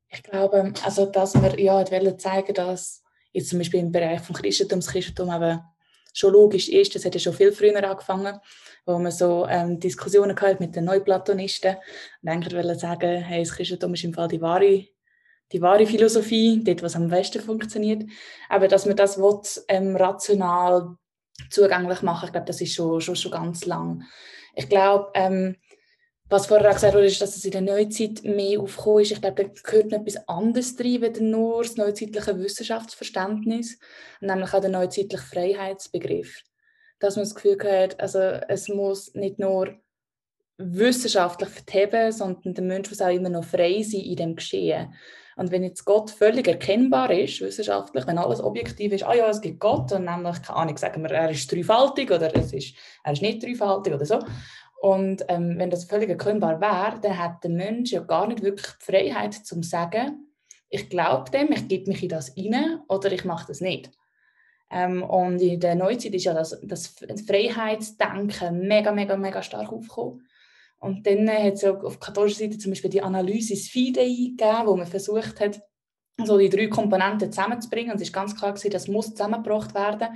[0.09, 3.03] Ich glaube, also dass wir ja wollen zeigen, dass
[3.33, 5.59] jetzt zum Beispiel im Bereich des Christentums, Christentum eben
[6.13, 8.39] schon logisch ist, das hat ja schon viel früher angefangen,
[8.85, 11.75] wo man so ähm, Diskussionen gehabt mit den Neuplatonisten
[12.21, 14.85] und eigentlich wollen sagen, hey, das Christentum ist im Fall die wahre,
[15.51, 18.03] die wahre Philosophie, dort, was am besten funktioniert.
[18.47, 20.95] Aber dass man das will, ähm, rational
[21.49, 24.03] zugänglich machen, ich glaube, das ist schon, schon, schon ganz lang.
[24.55, 25.55] Ich glaube, ähm,
[26.27, 29.11] was vorher auch gesagt wurde, ist, dass es in der Neuzeit mehr aufgekommen ist.
[29.11, 33.77] Ich glaube, da gehört noch etwas anderes rein, als nur das neuzeitliche Wissenschaftsverständnis,
[34.21, 36.41] nämlich auch der neuzeitliche Freiheitsbegriff
[36.99, 39.75] dass man das Gefühl hat, also es muss nicht nur
[40.57, 44.93] wissenschaftlich verheben, sondern der Mensch muss auch immer noch frei sein in dem Geschehen.
[45.35, 49.41] Und wenn jetzt Gott völlig erkennbar ist, wissenschaftlich, wenn alles objektiv ist, ah ja, es
[49.41, 53.13] gibt Gott, und nämlich, keine Ahnung, sagen wir, er ist dreifaltig oder es ist, er
[53.13, 54.19] ist nicht dreifaltig oder so.
[54.81, 58.67] Und ähm, wenn das völlig erkennbar wäre, dann hat der Mensch ja gar nicht wirklich
[58.79, 60.29] die Freiheit, zu sagen,
[60.69, 63.91] ich glaube dem, ich gebe mich in das rein oder ich mache das nicht.
[64.71, 66.95] Ähm, und in der Neuzeit ist ja das, das
[67.27, 70.27] Freiheitsdenken mega, mega, mega stark aufgekommen.
[70.85, 74.75] Und dann hat es ja auf katholischer Seite zum Beispiel die Analysis Fidei gegeben, wo
[74.75, 75.59] man versucht hat,
[76.23, 77.91] so die drei Komponenten zusammenzubringen.
[77.91, 80.09] Und es ist ganz klar gewesen, das muss zusammengebracht werden.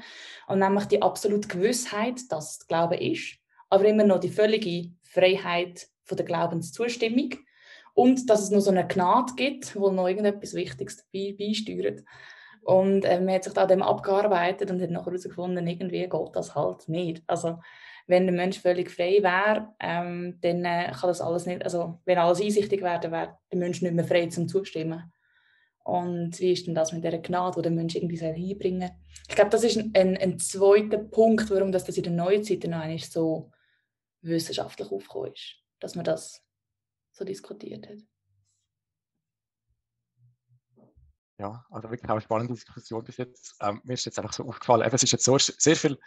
[0.47, 3.39] Und nämlich die absolute Gewissheit, dass es Glaube ist,
[3.71, 7.31] aber immer noch die völlige Freiheit von der Glaubenszustimmung.
[7.95, 12.03] Und dass es noch so eine Gnade gibt, wo noch irgendetwas Wichtiges dabei beisteuert.
[12.61, 16.53] Und äh, man hat sich da dem abgearbeitet und hat nachher herausgefunden, irgendwie geht das
[16.53, 17.23] halt nicht.
[17.25, 17.57] Also
[18.09, 22.17] wenn der Mensch völlig frei wäre, ähm, dann äh, kann das alles nicht, also wenn
[22.17, 25.13] alles einsichtig wäre, dann wäre der Mensch nicht mehr frei zum Zustimmen.
[25.83, 28.33] Und wie ist denn das mit dieser Gnade, die der Mensch irgendwie soll?
[28.35, 32.79] Ich glaube, das ist ein, ein, zweiter Punkt, warum das, das in der Neuzeit noch
[32.79, 33.51] einmal so
[34.21, 36.43] wissenschaftlich aufgekommen ist, dass man das
[37.11, 37.99] so diskutiert hat.
[41.37, 43.55] Ja, also wirklich eine spannende Diskussion bis jetzt.
[43.61, 45.97] Ähm, mir ist jetzt einfach so aufgefallen, es ist jetzt so sehr viel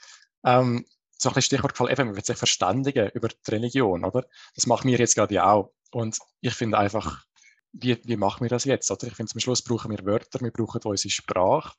[0.44, 0.84] ähm,
[1.22, 4.26] so ein Stichwort gefallen, eben, man wird sich verständigen über die Religion, oder?
[4.54, 5.72] Das machen wir jetzt gerade ja auch.
[5.92, 7.24] Und ich finde einfach,
[7.72, 8.90] wie, wie machen wir das jetzt?
[8.90, 9.06] Oder?
[9.06, 11.76] Ich finde, zum Schluss brauchen wir Wörter, wir brauchen unsere Sprache.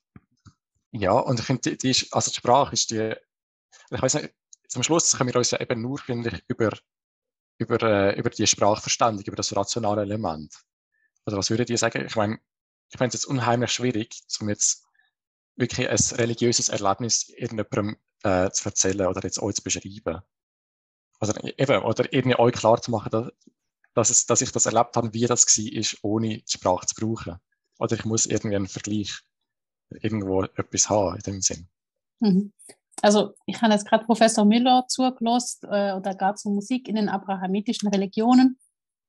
[0.91, 3.16] Ja, und ich finde, die, die, also die Sprache ist die,
[3.91, 4.34] ich weiß nicht,
[4.68, 6.72] zum Schluss können wir uns ja eben nur, finde ich, über,
[7.58, 10.54] über, äh, über die Sprache verständigen, über das rationale Element.
[11.26, 12.06] Oder was würdet ihr sagen?
[12.06, 12.39] Ich meine,
[12.89, 14.86] ich finde es jetzt unheimlich schwierig, um jetzt
[15.56, 20.21] wirklich ein religiöses Erlebnis irgendjemandem äh, zu erzählen oder jetzt euch zu beschreiben.
[21.19, 23.32] Also eben, oder irgendwie euch klar zu machen, dass,
[23.93, 26.95] dass, es, dass ich das erlebt habe, wie das war, ist, ohne die Sprache zu
[26.95, 27.38] brauchen.
[27.80, 29.19] Oder ich muss irgendwie einen Vergleich
[30.01, 31.67] irgendwo etwas haben in dem Sinn.
[32.19, 32.53] Mhm.
[33.01, 37.09] Also ich habe jetzt gerade Professor Müller zugelassen, äh, geht es um Musik in den
[37.09, 38.57] abrahamitischen Religionen.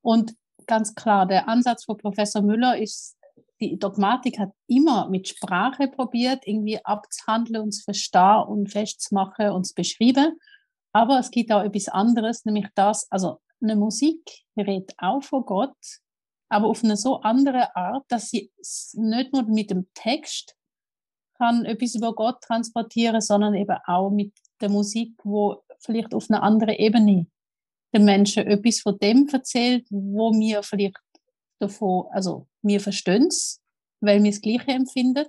[0.02, 0.34] Und
[0.66, 3.16] ganz klar, der Ansatz von Professor Müller ist,
[3.60, 9.64] die Dogmatik hat immer mit Sprache probiert, irgendwie abzuhandeln und zu verstehen und festzumachen und
[9.64, 10.38] zu beschreiben.
[10.92, 14.20] Aber es gibt auch etwas anderes, nämlich das, also eine Musik
[14.56, 15.76] redet auch von Gott,
[16.48, 18.52] aber auf eine so andere Art, dass sie
[18.92, 20.56] nicht nur mit dem Text
[21.36, 26.42] kann etwas über Gott transportieren, sondern eben auch mit der Musik, wo vielleicht auf einer
[26.42, 27.26] anderen Ebene
[27.92, 30.98] den Menschen etwas von dem erzählt, wo wir vielleicht
[31.58, 33.60] davon, also wir verstehen es,
[34.00, 35.26] weil wir das Gleiche empfinden,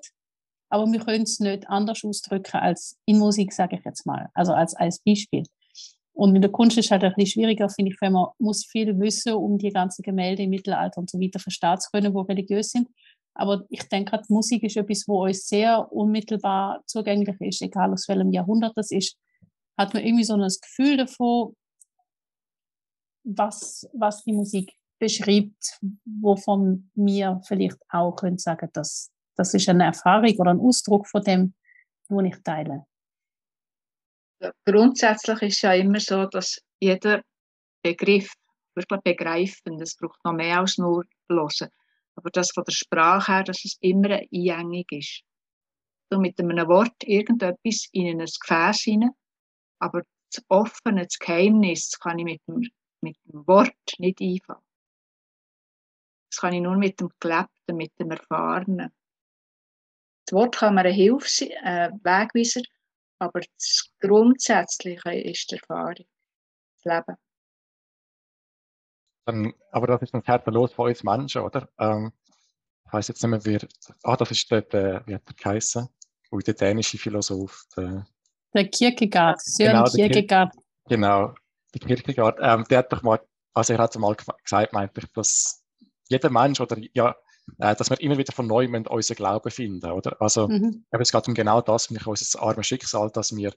[0.69, 4.53] aber wir können es nicht anders ausdrücken als in Musik, sage ich jetzt mal, also
[4.53, 5.43] als, als Beispiel.
[6.13, 8.65] Und in der Kunst ist es halt ein bisschen schwieriger, finde ich, weil man muss
[8.65, 12.21] viel wissen, um die ganzen Gemälde im Mittelalter und so weiter verstehen zu können, wo
[12.21, 12.87] religiös sind.
[13.33, 18.07] Aber ich denke gerade, Musik ist etwas, wo uns sehr unmittelbar zugänglich ist, egal aus
[18.07, 19.17] welchem Jahrhundert das ist.
[19.77, 21.53] Hat man irgendwie so ein Gefühl davon,
[23.25, 29.85] was, was die Musik beschreibt, wovon wir vielleicht auch können sagen, dass das ist eine
[29.85, 31.53] Erfahrung oder ein Ausdruck von dem,
[32.07, 32.85] wo ich teile.
[34.65, 37.21] Grundsätzlich ist ja immer so, dass jeder
[37.83, 38.33] Begriff
[38.75, 41.69] wirklich begreifen, das braucht noch mehr als nur hören.
[42.15, 45.21] Aber das von der Sprache her, dass es immer eine Einengung ist.
[46.09, 49.11] So mit einem Wort irgendetwas in ein Gefäß hinein,
[49.79, 52.69] aber das Offene, das Geheimnis kann ich mit dem,
[53.01, 54.64] mit dem Wort nicht einfahren.
[56.35, 58.91] Das kann ich nur mit dem Gelebten, mit dem Erfahrenen.
[60.25, 62.61] Das Wort kann mir eine Hilfe sein, ein Wegweiser,
[63.19, 66.05] aber das Grundsätzliche ist die Erfahrung,
[66.75, 67.17] das Leben.
[69.25, 71.69] Dann, aber das ist ein Herz los von uns Menschen, oder?
[71.79, 72.11] Ähm,
[72.85, 73.69] ich weiß jetzt nicht mehr, wer.
[74.03, 75.87] Ah, das ist der, der wie hat der geheißen?
[76.31, 77.63] Oh, der dänische Philosoph.
[77.77, 78.05] Der,
[78.53, 80.53] der Kierkegaard, Sören genau, Kierkegaard.
[80.89, 81.33] genau,
[81.73, 82.39] der Kierkegaard.
[82.41, 85.64] Ähm, der hat doch mal, also er hat mal gesagt, meinte ich, dass
[86.07, 87.15] jeder Mensch oder ja,
[87.59, 90.21] äh, dass wir immer wieder von neuem unseren Glauben finden, oder?
[90.21, 90.85] Also, mhm.
[90.91, 93.53] es geht um genau das, nämlich unser armes Schicksal, dass wir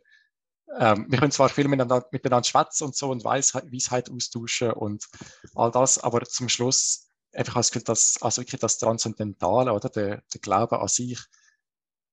[0.78, 5.08] ähm, wir können zwar viel miteinander, miteinander schwätzen und so und Weisheit, Weisheit austauschen und
[5.54, 10.22] all das, aber zum Schluss einfach das Gefühl, dass also wirklich das Transzendentale oder der,
[10.32, 11.18] der Glaube an sich,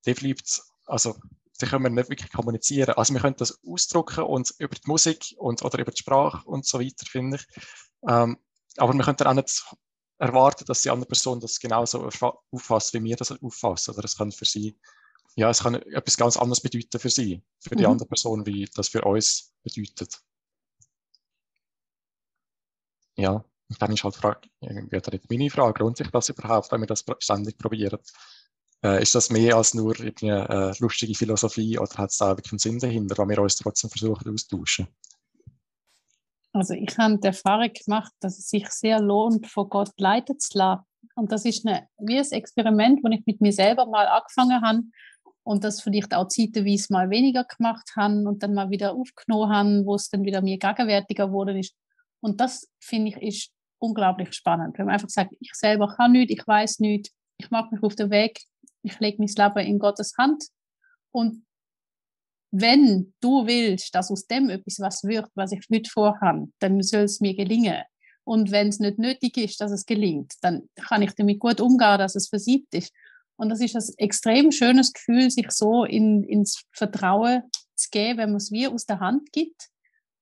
[0.06, 1.16] der bleibt, also
[1.62, 2.96] die können wir nicht wirklich kommunizieren.
[2.96, 6.66] Also wir können das ausdrucken und über die Musik und oder über die Sprache und
[6.66, 7.48] so weiter, finde ich.
[8.08, 8.38] Ähm,
[8.78, 9.64] aber wir können auch nicht
[10.18, 12.10] erwarten, dass die andere Person das genauso
[12.52, 13.94] auffasst, wie wir das auffassen.
[13.94, 14.78] Oder es kann für sie
[15.36, 17.92] ja, es kann etwas ganz anderes bedeuten für sie, für die mhm.
[17.92, 20.22] andere Person, wie das für uns bedeutet.
[23.18, 27.04] Ja, und dann ist halt Frage, meine Frage, lohnt sich das überhaupt, wenn wir das
[27.20, 28.00] ständig probieren?
[28.84, 32.54] Äh, ist das mehr als nur eine äh, lustige Philosophie oder hat es da wirklich
[32.54, 34.88] einen Sinn dahinter, wenn wir uns trotzdem versuchen austauschen?
[36.56, 40.58] Also ich habe die Erfahrung gemacht, dass es sich sehr lohnt, von Gott leiten zu
[40.58, 40.84] lassen.
[41.16, 44.84] Und das ist eine, wie ein Experiment, wo ich mit mir selber mal angefangen habe,
[45.44, 49.86] und das vielleicht auch zeitweise mal weniger gemacht haben und dann mal wieder aufgenommen haben,
[49.86, 51.76] wo es dann wieder mir gegenwärtiger geworden ist.
[52.20, 56.34] Und das finde ich ist unglaublich spannend, wenn man einfach sagt, ich selber kann nichts,
[56.34, 58.42] ich weiß nichts, ich mache mich auf den Weg,
[58.82, 60.46] ich lege mein Leben in Gottes Hand
[61.12, 61.45] und
[62.52, 67.04] wenn du willst, dass aus dem etwas was wird, was ich nicht vorhabe, dann soll
[67.04, 67.84] es mir gelingen.
[68.24, 71.98] Und wenn es nicht nötig ist, dass es gelingt, dann kann ich damit gut umgehen,
[71.98, 72.92] dass es versiebt ist.
[73.38, 77.44] Und das ist ein extrem schönes Gefühl, sich so in, ins Vertrauen
[77.76, 79.70] zu geben, wenn man es wie aus der Hand gibt.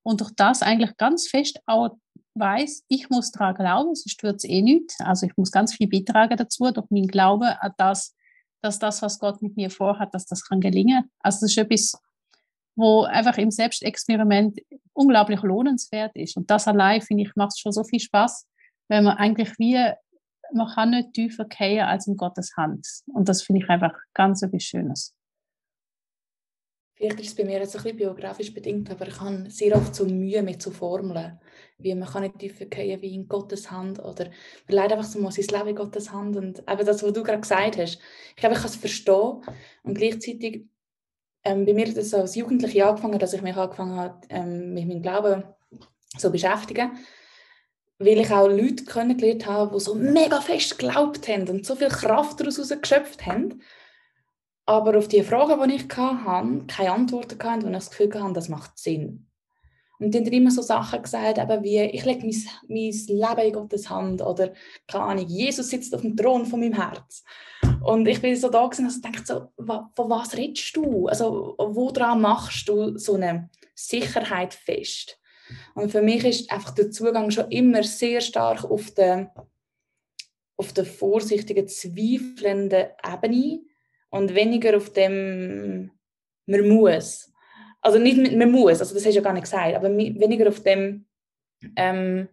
[0.02, 1.96] Und durch das eigentlich ganz fest auch
[2.34, 4.92] weiß, ich muss daran glauben, sonst wird es eh nicht.
[4.98, 8.14] Also ich muss ganz viel beitragen dazu, durch meinen Glauben an das,
[8.60, 11.10] dass das, was Gott mit mir vorhat, dass das kann gelingen.
[11.20, 11.92] Also das ist etwas,
[12.76, 14.60] wo einfach im Selbstexperiment
[14.92, 16.36] unglaublich lohnenswert ist.
[16.36, 18.46] Und das allein, finde ich, macht schon so viel Spaß,
[18.88, 19.78] wenn man eigentlich wie,
[20.52, 22.86] man kann nicht tiefer gehen als in Gottes Hand.
[23.06, 25.14] Und das finde ich einfach ganz etwas Schönes.
[26.96, 29.94] Vielleicht ist es bei mir jetzt ein bisschen biografisch bedingt, aber ich habe sehr oft
[29.94, 31.40] so Mühe mit so Formeln,
[31.78, 34.26] wie man kann nicht tiefer gehen wie in Gottes Hand oder
[34.68, 37.22] man leidet einfach so mal sein Leben in Gottes Hand und eben das, was du
[37.24, 37.98] gerade gesagt hast.
[38.30, 39.42] Ich glaube, ich kann es verstehen
[39.82, 40.66] und gleichzeitig
[41.44, 44.88] ähm, bei mir hat es als Jugendliche angefangen, dass ich mich angefangen habe, ähm, mit
[44.88, 45.44] meinem Glauben
[46.16, 46.92] so beschäftigen,
[47.98, 51.88] weil ich auch Leute kennengelernt habe, die so mega fest geglaubt haben und so viel
[51.88, 53.62] Kraft daraus geschöpft haben,
[54.66, 58.32] aber auf die Fragen, die ich hatte, keine Antworten hatten, und ich das Gefühl hatte,
[58.32, 59.26] das macht Sinn.
[60.00, 63.52] Und dann haben immer so Sachen gesagt, eben wie, ich lege mein, mein Leben in
[63.52, 64.52] Gottes Hand oder,
[64.88, 67.22] keine Ahnung, Jesus sitzt auf dem Thron von meinem Herz.
[67.84, 69.48] Und ich bin so da gewesen, also dachte so,
[69.94, 71.06] von was redest du?
[71.06, 75.18] Also, woran machst du so eine Sicherheit fest?
[75.74, 79.34] Und für mich ist einfach der Zugang schon immer sehr stark auf der,
[80.56, 83.60] auf der vorsichtigen, zweifelnden Ebene
[84.08, 85.90] und weniger auf dem,
[86.46, 87.30] man muss.
[87.82, 90.48] Also nicht mit, man muss, also das hast du ja gar nicht gesagt, aber weniger
[90.48, 91.04] auf dem,
[91.76, 92.28] ähm,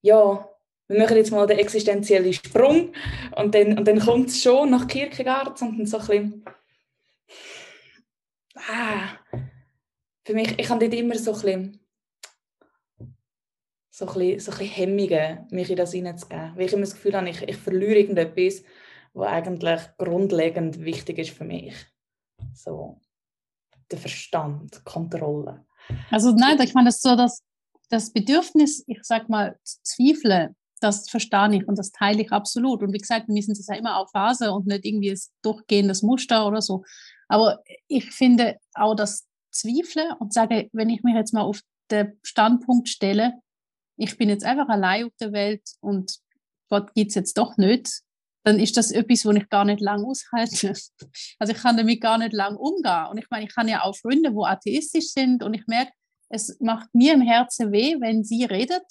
[0.00, 0.48] ja,
[0.88, 2.92] wir machen jetzt mal den existenziellen Sprung
[3.36, 6.44] und dann, und dann kommt es schon nach Kierkegaard und dann so ein bisschen,
[8.56, 9.18] ah,
[10.24, 11.80] für mich, ich habe dort immer so ein bisschen,
[13.90, 17.14] so ein bisschen, so ein bisschen mich in das hineinzugeben, weil ich immer das Gefühl
[17.14, 18.64] habe, ich, ich verliere irgendetwas,
[19.12, 21.74] was eigentlich grundlegend wichtig ist für mich.
[22.54, 23.00] So,
[23.90, 25.66] der Verstand, Kontrolle.
[26.10, 27.42] Also nein, ich meine, das so das,
[27.88, 32.82] das Bedürfnis, ich sag mal, zu zweifeln, das verstehe ich und das teile ich absolut.
[32.82, 36.02] Und wie gesagt, wir müssen das ja immer auf Phase und nicht irgendwie ein durchgehendes
[36.02, 36.84] Muster oder so.
[37.28, 41.60] Aber ich finde auch das Zweifeln und sage, wenn ich mich jetzt mal auf
[41.90, 43.34] den Standpunkt stelle,
[43.96, 46.18] ich bin jetzt einfach allein auf der Welt und
[46.68, 48.02] Gott gibt es jetzt doch nicht,
[48.44, 50.72] dann ist das etwas, wo ich gar nicht lang aushalte.
[51.38, 53.06] Also ich kann damit gar nicht lang umgehen.
[53.10, 55.92] Und ich meine, ich habe ja auch Freunde, die atheistisch sind und ich merke,
[56.30, 58.84] es macht mir im Herzen weh, wenn sie redet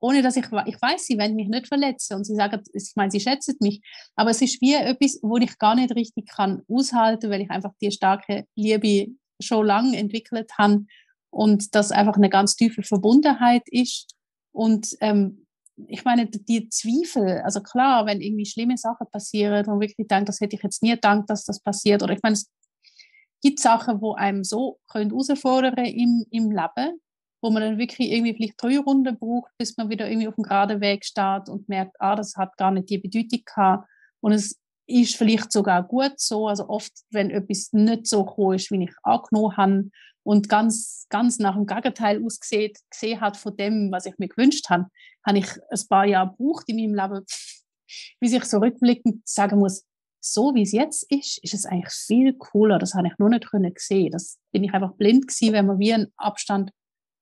[0.00, 3.10] ohne dass ich, ich weiß, sie werden mich nicht verletzen und sie sagen, ich meine,
[3.10, 3.80] sie schätzen mich,
[4.14, 7.72] aber es ist wie etwas, wo ich gar nicht richtig kann aushalten, weil ich einfach
[7.80, 10.84] die starke Liebe schon lange entwickelt habe
[11.30, 14.14] und das einfach eine ganz tiefe Verbundenheit ist.
[14.52, 15.46] Und ähm,
[15.86, 20.40] ich meine, die Zweifel, also klar, wenn irgendwie schlimme Sachen passieren und wirklich denkt, das
[20.40, 22.02] hätte ich jetzt nie gedacht, dass das passiert.
[22.02, 22.50] Oder ich meine, es
[23.42, 27.00] gibt Sachen, wo einem so können herausfordern im, im Leben,
[27.40, 30.44] wo man dann wirklich irgendwie vielleicht drei Runden braucht, bis man wieder irgendwie auf dem
[30.44, 33.88] geraden Weg steht und merkt, ah, das hat gar nicht die Bedeutung gehabt.
[34.20, 36.48] Und es ist vielleicht sogar gut so.
[36.48, 39.90] Also oft, wenn etwas nicht so cool ist, wie ich angenommen habe
[40.24, 44.68] und ganz, ganz nach dem Gegenteil ausgesehen gesehen hat von dem, was ich mir gewünscht
[44.68, 44.86] habe,
[45.26, 47.24] habe ich ein paar Jahre gebraucht in meinem Leben,
[48.20, 49.84] bis ich so rückblickend sagen muss,
[50.20, 52.78] so wie es jetzt ist, ist es eigentlich viel cooler.
[52.78, 54.10] Das habe ich nur nicht können sehen.
[54.10, 56.72] Das bin ich einfach blind gewesen, wenn man wie einen Abstand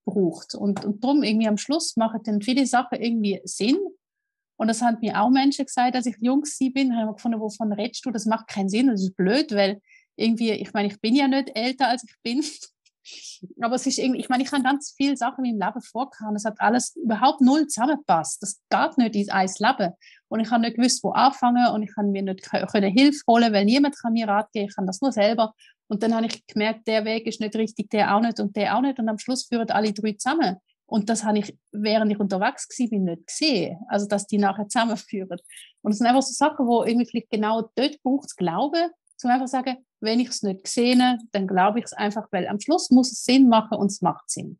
[0.06, 0.54] braucht.
[0.54, 3.76] Und, und darum irgendwie am Schluss machen dann viele Sachen irgendwie Sinn.
[4.58, 7.72] Und das haben mir auch Menschen gesagt, als ich jung bin, haben wir gefunden, wovon
[7.72, 8.10] redest du?
[8.10, 9.82] Das macht keinen Sinn, das ist blöd, weil
[10.16, 12.42] irgendwie, ich meine, ich bin ja nicht älter, als ich bin.
[13.60, 16.36] Aber es ist irgendwie, ich meine, ich habe ganz viele Sachen in meinem Leben vorgehauen.
[16.36, 18.42] Es hat alles überhaupt null zusammengepasst.
[18.42, 19.92] Das geht nicht ins ein Leben.
[20.28, 23.52] Und ich habe nicht gewusst, wo anfangen und ich habe mir nicht können Hilfe holen,
[23.52, 24.68] weil niemand kann mir Rat geben.
[24.68, 25.54] Ich kann das nur selber.
[25.88, 28.76] Und dann habe ich gemerkt, der Weg ist nicht richtig, der auch nicht und der
[28.76, 28.98] auch nicht.
[28.98, 30.56] Und am Schluss führen alle drei zusammen.
[30.86, 33.78] Und das habe ich, während ich unterwegs war, nicht gesehen.
[33.88, 35.38] Also, dass die nachher zusammenführen.
[35.82, 39.30] Und es sind einfach so Sachen, wo irgendwie vielleicht genau dort braucht es Glauben, zum
[39.30, 42.90] einfach sagen, wenn ich es nicht gesehen dann glaube ich es einfach, weil am Schluss
[42.90, 44.58] muss es Sinn machen und es macht Sinn.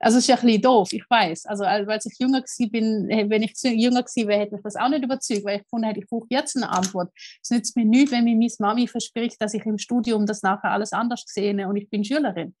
[0.00, 1.46] Also es ist ja ein bisschen doof, ich weiß.
[1.46, 4.88] Also als ich jünger war, bin, wenn ich jünger gewesen wäre, hätte mich das auch
[4.88, 7.10] nicht überzeugt, weil ich gefunden hätte, ich brauche jetzt eine Antwort.
[7.42, 10.70] Es nützt mir nichts, wenn mir meine Mami verspricht, dass ich im Studium das nachher
[10.70, 12.54] alles anders sehe und ich bin Schülerin.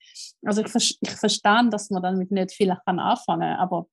[0.44, 3.86] Also ich, ich verstehe, dass man damit nicht viel anfangen kann, aber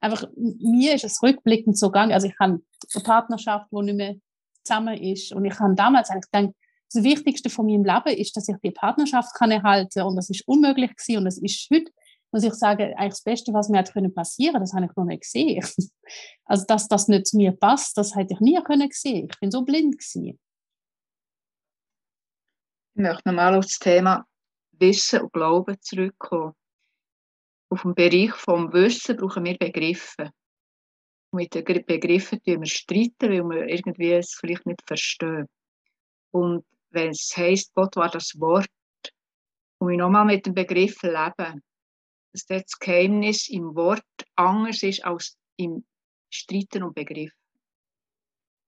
[0.00, 2.60] einfach, mir ist es rückblickend so gegangen, also ich habe
[2.94, 4.14] eine Partnerschaft, die nicht mehr
[4.62, 6.54] zusammen ist und ich habe damals eigentlich gedacht,
[6.92, 10.46] das Wichtigste von meinem Leben ist, dass ich die Partnerschaft kann erhalten und das ist
[10.46, 11.90] unmöglich gewesen und das ist heute
[12.34, 15.22] muss ich sagen, eigentlich das Beste, was mir passieren konnte, das habe ich noch nicht
[15.22, 15.64] gesehen.
[16.46, 19.28] Also, dass das nicht zu mir passt, das hätte ich nie können sehen.
[19.30, 20.38] Ich bin so blind gewesen.
[22.94, 24.26] Ich möchte nochmal auf das Thema
[24.72, 26.52] Wissen und Glauben zurückkommen.
[27.70, 30.30] Auf dem Bereich vom Wissen brauchen wir Begriffe.
[31.32, 35.46] Mit den Begriffen tun wir streiten, weil wir irgendwie es vielleicht nicht verstehen.
[36.32, 38.68] Und wenn es heisst, Gott war das Wort,
[39.78, 41.62] und wir nochmal mit dem Begriff leben,
[42.34, 44.04] dass das Geheimnis im Wort
[44.34, 45.86] anders ist als im
[46.30, 47.32] Streiten und Begriff.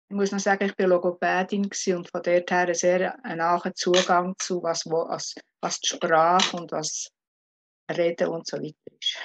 [0.08, 4.62] Ich muss noch sagen, ich war Logopädin und von dort her sehr nahen Zugang zu,
[4.62, 7.11] was, was, was die Sprache und was
[7.90, 9.18] Reden und so weiter ist.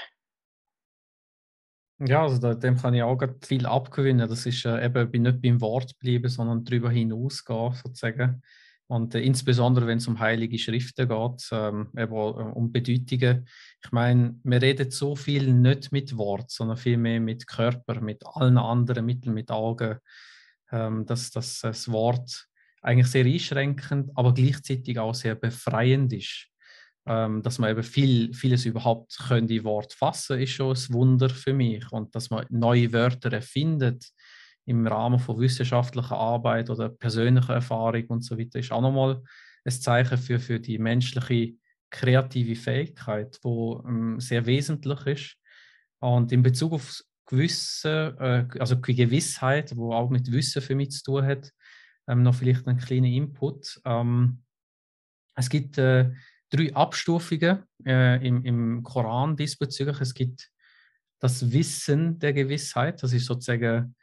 [2.00, 4.28] Ja, also dem kann ich auch viel abgewinnen.
[4.28, 8.44] Das ist äh, eben nicht beim Wort bleiben, sondern darüber hinausgehen, sozusagen.
[8.88, 13.48] Und äh, insbesondere, wenn es um heilige Schriften geht, ähm, eben, äh, um Bedeutungen.
[13.84, 18.58] Ich meine, wir reden so viel nicht mit Wort, sondern vielmehr mit Körper, mit allen
[18.58, 19.98] anderen Mitteln, mit Augen,
[20.72, 22.48] ähm, dass, dass das Wort
[22.82, 26.48] eigentlich sehr einschränkend, aber gleichzeitig auch sehr befreiend ist.
[27.08, 31.54] Ähm, dass man eben viel, vieles überhaupt in Wort fassen, ist schon ein Wunder für
[31.54, 31.92] mich.
[31.92, 34.06] Und dass man neue Wörter erfindet,
[34.66, 39.22] im Rahmen von wissenschaftlicher Arbeit oder persönlicher Erfahrung und so weiter, ist auch nochmal
[39.64, 41.54] ein Zeichen für, für die menschliche
[41.90, 45.36] kreative Fähigkeit, wo ähm, sehr wesentlich ist.
[46.00, 48.16] Und in Bezug auf gewisse,
[48.54, 51.52] äh, also die Gewissheit, wo auch mit Wissen für mich zu tun hat,
[52.08, 53.80] ähm, noch vielleicht einen kleinen Input.
[53.86, 54.44] Ähm,
[55.36, 56.12] es gibt äh,
[56.50, 60.00] drei Abstufungen äh, im, im Koran diesbezüglich.
[60.02, 60.50] Es gibt
[61.20, 63.96] das Wissen der Gewissheit, das ist sozusagen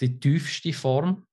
[0.00, 1.26] die tiefste Form,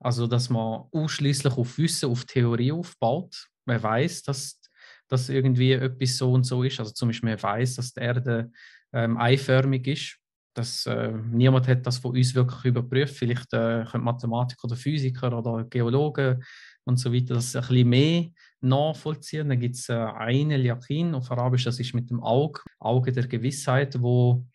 [0.00, 3.48] also dass man ausschließlich auf Wissen, auf Theorie aufbaut.
[3.64, 4.60] Man weiß, dass
[5.08, 6.78] das irgendwie etwas so und so ist.
[6.80, 8.50] Also zum Beispiel man weiß, dass die Erde
[8.92, 10.18] ähm, eiförmig ist.
[10.54, 13.14] Das, äh, niemand hat das von uns wirklich überprüft.
[13.14, 16.42] Vielleicht äh, können Mathematiker oder Physiker oder Geologen
[16.84, 18.26] und so weiter das ein bisschen mehr
[18.60, 19.48] nachvollziehen.
[19.48, 23.26] Dann gibt es äh, eine Yakin auf Arabisch, das ist mit dem Auge, Auge der
[23.26, 24.46] Gewissheit, wo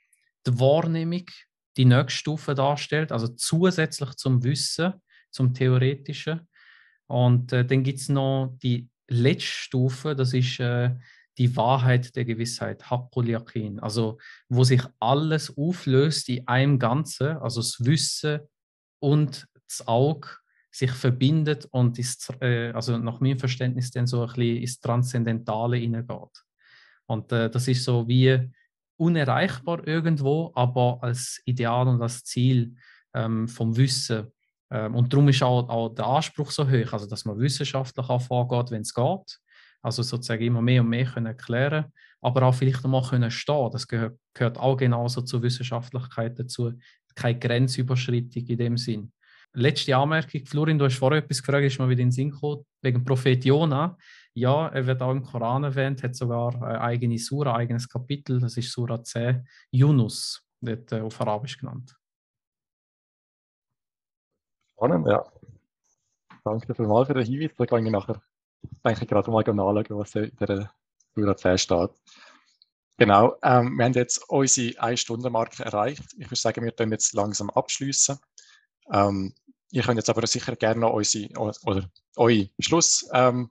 [0.47, 1.25] die Wahrnehmung
[1.77, 4.93] die nächste Stufe darstellt, also zusätzlich zum Wissen,
[5.31, 6.47] zum Theoretischen.
[7.07, 10.95] Und äh, dann gibt es noch die letzte Stufe, das ist äh,
[11.37, 14.17] die Wahrheit der Gewissheit, Haqqul Yaqin, also
[14.49, 18.41] wo sich alles auflöst in einem Ganzen, also das Wissen
[18.99, 20.27] und das Auge
[20.71, 25.77] sich verbindet und ist, äh, also nach meinem Verständnis dann so ein bisschen ins Transzendentale
[25.77, 26.43] hineingeht.
[27.07, 28.49] Und äh, das ist so wie
[29.01, 32.75] unerreichbar irgendwo, aber als Ideal und als Ziel
[33.15, 34.31] ähm, vom Wissen.
[34.69, 38.69] Ähm, und darum ist auch, auch, der Anspruch so hoch, also dass man wissenschaftlich vorgeht,
[38.69, 39.39] wenn es geht.
[39.81, 41.85] Also sozusagen immer mehr und mehr können erklären,
[42.21, 43.71] aber auch vielleicht einmal können stehen.
[43.71, 46.71] Das gehört, gehört auch genauso zur Wissenschaftlichkeit dazu.
[47.15, 49.11] Keine Grenzüberschreitung in dem Sinn.
[49.53, 52.63] Letzte Anmerkung, Florin, du hast vorher etwas gefragt, ist mal wieder in den Sinn gekommen,
[52.83, 53.97] wegen Prophet Jona.
[54.33, 58.39] Ja, er wird auch im Koran erwähnt, hat sogar eine eigene Sura, ein eigenes Kapitel,
[58.39, 61.97] das ist Sura 10, Yunus, wird äh, auf Arabisch genannt.
[64.73, 65.23] Spannend, ja.
[66.43, 67.51] Danke vielmals für den Hinweis.
[67.57, 68.21] Da kann ich nachher
[68.85, 70.71] denke ich, gerade mal nachschauen, was in der
[71.15, 71.91] Sura 10 steht.
[72.97, 76.13] Genau, ähm, wir haben jetzt unsere 1-Stunden-Marke erreicht.
[76.17, 78.17] Ich würde sagen, wir können jetzt langsam abschließen.
[78.91, 79.33] Ähm,
[79.71, 83.49] ihr könnt jetzt aber sicher gerne noch unsere, oder, eure Schluss, ähm,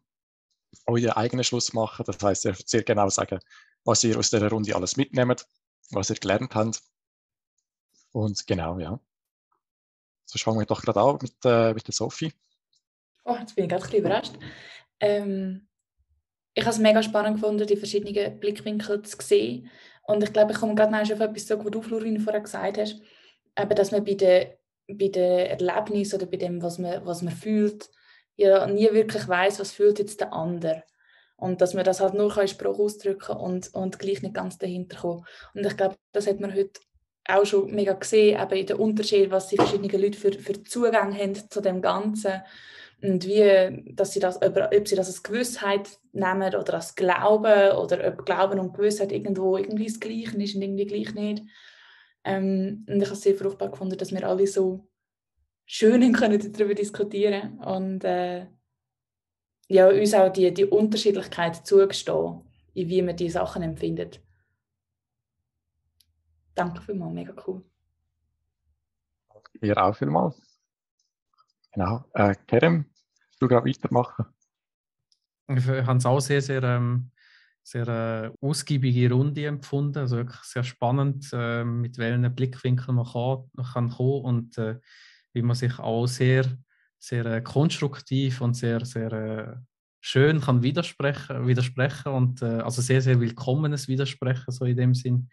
[0.87, 2.05] euren eigenen Schluss machen.
[2.07, 3.39] Das heißt, ihr sehr genau sagen,
[3.85, 5.47] was ihr aus der Runde alles mitnehmt,
[5.91, 6.83] was ihr gelernt habt.
[8.13, 8.99] Und genau, ja.
[10.25, 12.33] So fangen wir doch gerade an mit, äh, mit der Sophie.
[13.25, 14.33] Oh, jetzt bin ich gerade ein bisschen überrascht.
[15.01, 15.69] Ähm,
[16.55, 19.71] ich habe es mega spannend gefunden, die verschiedenen Blickwinkel zu sehen.
[20.07, 22.79] Und ich glaube, ich komme gerade noch auf etwas zurück, was du, Florin, vorher gesagt
[22.79, 23.01] hast.
[23.57, 24.53] Eben, dass man bei den
[24.97, 27.91] bei den Erlebnissen oder bei dem, was man, was man fühlt,
[28.37, 30.85] ja nie wirklich weiß, was fühlt jetzt der andere.
[31.37, 34.99] Und dass man das halt nur in Sprache ausdrücken und, und gleich nicht ganz dahinter
[34.99, 35.25] kommen.
[35.55, 36.81] Und ich glaube, das hat man heute
[37.27, 41.17] auch schon mega gesehen, eben in den Unterschied, was die verschiedenen Leute für, für Zugang
[41.17, 42.43] haben zu dem Ganzen.
[43.03, 47.73] Und wie, dass sie das, ob, ob sie das als Gewissheit nehmen oder als Glauben
[47.79, 51.45] oder ob Glauben und Gewissheit irgendwo irgendwie das Gleiche ist und irgendwie gleich nicht.
[52.25, 54.87] Ähm, und ich habe es sehr fruchtbar gefunden, dass wir alle so
[55.73, 58.49] schön können darüber diskutieren und äh,
[59.69, 62.43] ja, uns auch die, die Unterschiedlichkeit zugestehen,
[62.75, 64.21] in wie man die Sachen empfindet.
[66.57, 67.65] Danke vielmals, mega cool.
[69.61, 70.43] Ihr auch vielmals.
[71.73, 72.05] Genau.
[72.15, 72.87] Äh, Kerem,
[73.39, 74.27] du gerade weitermachen?
[75.47, 77.13] Ich habe es auch sehr, sehr, ähm,
[77.63, 79.99] sehr äh, ausgiebige Runde empfunden.
[79.99, 84.81] Also wirklich sehr spannend, äh, mit welchen Blickwinkeln man kann, kann kommen und äh,
[85.33, 86.47] wie man sich auch sehr,
[86.99, 89.57] sehr äh, konstruktiv und sehr, sehr äh,
[90.01, 95.29] schön kann widersprechen, widersprechen und äh, also sehr, sehr willkommenes Widersprechen, so in dem Sinn.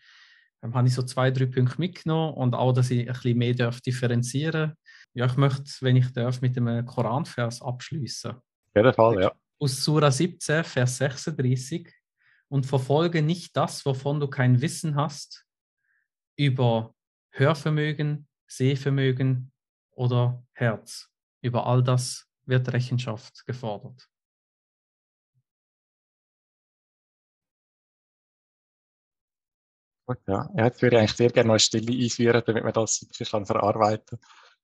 [0.63, 3.53] Ähm, habe ich so zwei, drei Punkte mitgenommen und auch, dass ich ein bisschen mehr
[3.53, 4.73] darf differenzieren
[5.13, 8.31] Ja, ich möchte, wenn ich darf, mit einem Koranvers abschließen.
[8.31, 8.41] Auf
[8.75, 9.31] jeden Fall, ja.
[9.59, 11.91] Aus Sura 17, Vers 36.
[12.49, 15.45] Und verfolge nicht das, wovon du kein Wissen hast,
[16.37, 16.93] über
[17.31, 19.51] Hörvermögen, Sehvermögen
[19.97, 21.09] oder Herz.
[21.41, 24.07] Über all das wird Rechenschaft gefordert.
[30.25, 30.49] Ja.
[30.55, 34.19] Jetzt würde ich eigentlich sehr gerne noch eine Stille einführen, damit man das kann verarbeiten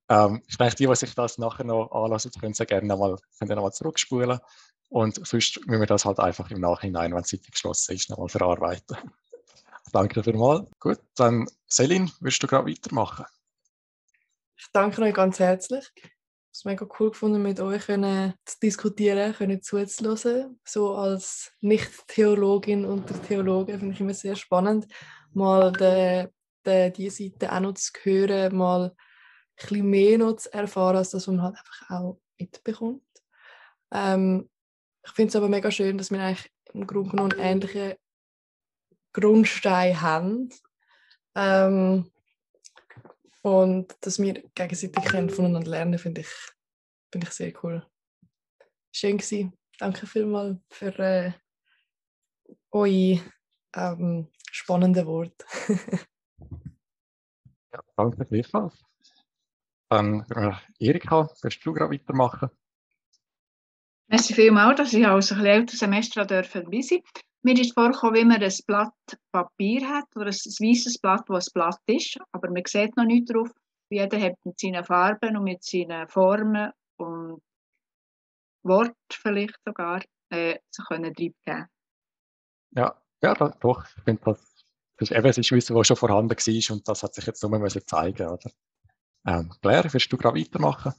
[0.07, 0.33] kann.
[0.33, 3.71] Ähm, ich denke, die, die sich das nachher noch anlassen, können sehr gerne nochmal, können
[3.71, 4.39] zurückspulen.
[4.89, 8.29] Und sonst müssen wir das halt einfach im Nachhinein, wenn die Seite geschlossen ist, nochmal
[8.29, 8.97] verarbeiten.
[9.91, 10.67] danke dafür mal.
[10.79, 13.25] Gut, dann Selin, würdest du gerade weitermachen?
[14.55, 15.91] Ich danke euch ganz herzlich.
[15.95, 16.11] Ich
[16.51, 20.59] es mega cool gefunden, mit euch können zu diskutieren, können zuzuhören.
[20.63, 24.87] So als Nicht-Theologin unter Theologen finde ich immer sehr spannend
[25.33, 26.29] mal de,
[26.65, 28.95] de, die Seite auch noch zu hören, mal
[29.71, 33.01] ein mehr noch zu erfahren, als das, was man halt einfach auch mitbekommt.
[33.91, 34.49] Ähm,
[35.05, 37.95] ich finde es aber mega schön, dass wir eigentlich im Grunde genommen einen ähnlichen
[39.11, 40.49] Grundstein haben.
[41.35, 42.11] Ähm,
[43.43, 46.29] und dass wir gegenseitig können voneinander lernen, finde ich,
[47.11, 47.85] find ich sehr cool.
[48.91, 49.53] Schön gewesen.
[49.77, 51.33] Danke vielmals für äh,
[52.71, 53.21] eure
[53.75, 55.45] ähm, spannende Wort.
[57.73, 58.81] ja, danke gleichfalls.
[59.89, 62.49] Dann äh, Erika, willst du gerade weitermachen?
[64.07, 67.01] Merci vielmals, dass ich als ein älteres Semester dabei sein
[67.45, 68.93] Mir ist vorgekommen, wie man ein Blatt
[69.33, 73.33] Papier hat oder ein weißes Blatt, das ein Blatt ist, aber man sieht noch nicht
[73.33, 73.51] drauf.
[73.89, 77.41] Jeder hat mit seinen Farben und mit seinen Formen und
[78.63, 81.67] Wort vielleicht sogar äh, sich können geben.
[82.71, 84.65] Ja, ja, doch, ich finde, das,
[84.97, 87.59] das ist eben ein Wissen, das schon vorhanden war und das hat sich jetzt nur
[87.59, 88.51] müssen zeigen oder?
[89.27, 90.93] Ähm, Claire, willst du gerade weitermachen?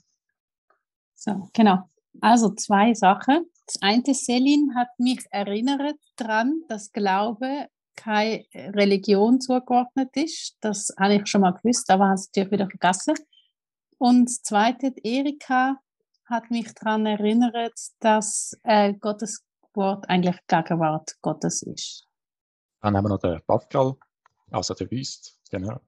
[1.14, 1.88] So, genau.
[2.20, 3.46] Also zwei Sachen.
[3.66, 10.56] Das eine, Selin hat mich erinnert daran, dass Glaube keine Religion zugeordnet ist.
[10.60, 13.14] Das habe ich schon mal gewusst, aber habe es natürlich wieder vergessen.
[13.98, 15.76] Und das zweite, Erika
[16.26, 19.44] hat mich daran erinnert, dass äh, Gottes
[19.74, 22.06] Wort eigentlich Gegenwart Gottes ist.
[22.80, 23.94] Dann haben wir noch den Pascal,
[24.50, 25.80] also der Wüst, genau.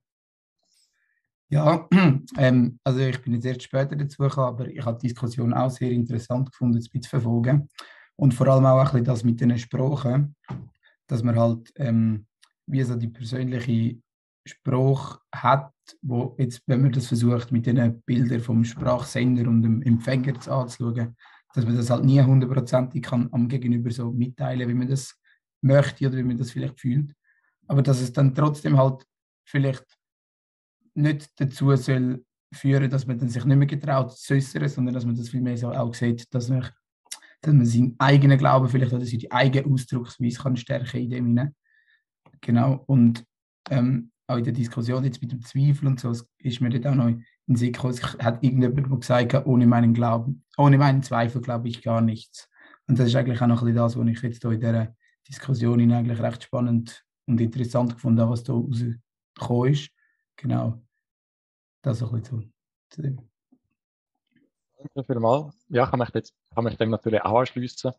[1.49, 1.89] Ja,
[2.39, 5.71] ähm, also ich bin jetzt erst später dazu gekommen, aber ich habe die Diskussion auch
[5.71, 7.69] sehr interessant gefunden, zu verfolgen.
[8.17, 10.35] Und vor allem auch ein das mit den Sprachen,
[11.07, 12.27] dass man halt ähm,
[12.67, 13.97] wie so die persönliche
[14.45, 15.73] Spruch hat,
[16.03, 21.17] wo jetzt, wenn man das versucht, mit den Bildern vom Sprachsender und dem Empfänger anzuschauen,
[21.55, 25.15] dass man das halt nie hundertprozentig am Gegenüber so mitteilen, wie man das
[25.63, 27.13] möchte oder wie man das vielleicht fühlt.
[27.67, 29.05] Aber dass es dann trotzdem halt
[29.45, 29.85] vielleicht
[30.97, 35.05] nicht dazu soll führen, dass man dann sich nicht mehr getraut zu äußern, sondern dass
[35.05, 36.69] man das vielmehr so auch sieht, dass man,
[37.41, 41.55] dass man seinen eigenen Glauben vielleicht oder seine eigene Ausdrucksweise kann stärken in dem hinein.
[42.41, 42.85] Genau.
[42.87, 43.25] Und
[43.71, 46.95] ähm, auch in der Diskussion jetzt mit dem Zweifel und so ist mir dort auch
[46.95, 51.69] noch in den Sinn gekommen, hat irgendjemand gesagt, ohne meinen Glauben, ohne meinen Zweifel glaube
[51.69, 52.49] ich gar nichts.
[52.89, 54.95] Und das ist eigentlich auch noch ein bisschen das, was ich jetzt hier in dieser
[55.29, 59.91] Diskussion eigentlich recht spannend und interessant gefunden habe, was da rausgekommen ist.
[60.37, 60.86] Genau.
[61.87, 62.53] Das ein bisschen
[62.91, 63.31] zu, dem.
[64.77, 65.55] Danke vielmals.
[65.69, 67.93] Ja, kann mich, jetzt, kann mich dem natürlich auch anschließen.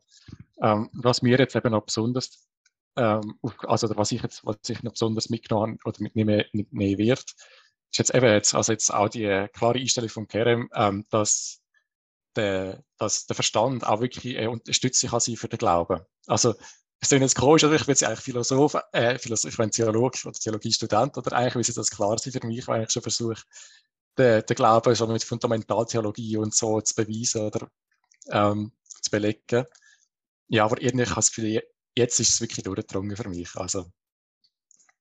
[0.61, 2.49] Ähm, was mir jetzt eben noch besonders,
[2.97, 7.23] ähm, also was ich jetzt, was ich noch besonders mitgenommen oder mitnehmen, mitnehmen wird,
[7.89, 11.61] ist jetzt eben jetzt, also jetzt auch die klare Einstellung von Kerem, ähm, dass
[12.35, 16.01] der, dass der Verstand auch wirklich äh, unterstützlich kann für den Glauben.
[16.25, 16.55] Also
[16.99, 20.19] ich bin jetzt komisch, oder ich bin jetzt eigentlich Philosoph, äh, Philosoph, ich bin Theologe
[20.25, 23.43] oder Theologiestudent, oder eigentlich müsste das klar sein für mich, weil ich schon versuche,
[24.17, 27.69] den, den Glauben so mit Fundamentaltheologie und so zu beweisen, oder
[28.29, 28.71] ähm,
[29.01, 29.65] zu belegen.
[30.47, 31.61] Ja, aber irgendwie habe ich das Gefühl,
[31.95, 33.55] jetzt ist es wirklich durchgedrungen für mich.
[33.55, 33.91] Also,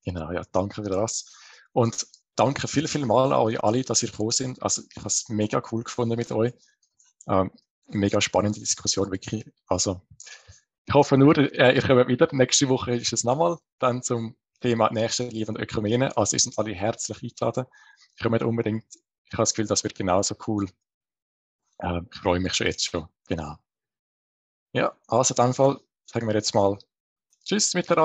[0.04, 1.32] genau, ja, danke für das.
[1.72, 4.62] Und danke viel, viel mal an euch alle, dass ihr gekommen sind.
[4.62, 6.52] Also, ich habe es mega cool gefunden mit euch.
[7.28, 7.50] Ähm,
[7.88, 9.44] mega spannende Diskussion, wirklich.
[9.66, 10.02] Also,
[10.86, 12.28] ich hoffe nur, äh, ihr kommt wieder.
[12.32, 16.16] Nächste Woche ist es nochmal dann zum Thema Nächstenliebe und Ökumene.
[16.16, 17.66] Also, ihr sind alle herzlich eingeladen.
[18.22, 18.84] Kommt unbedingt.
[19.26, 20.68] Ich habe das Gefühl, das wird genauso cool.
[21.78, 23.08] Äh, ich freue mich schon jetzt schon.
[23.28, 23.56] Genau.
[24.72, 26.78] Ja, also in dem Fall sagen wir jetzt mal
[27.44, 28.04] Tschüss miteinander.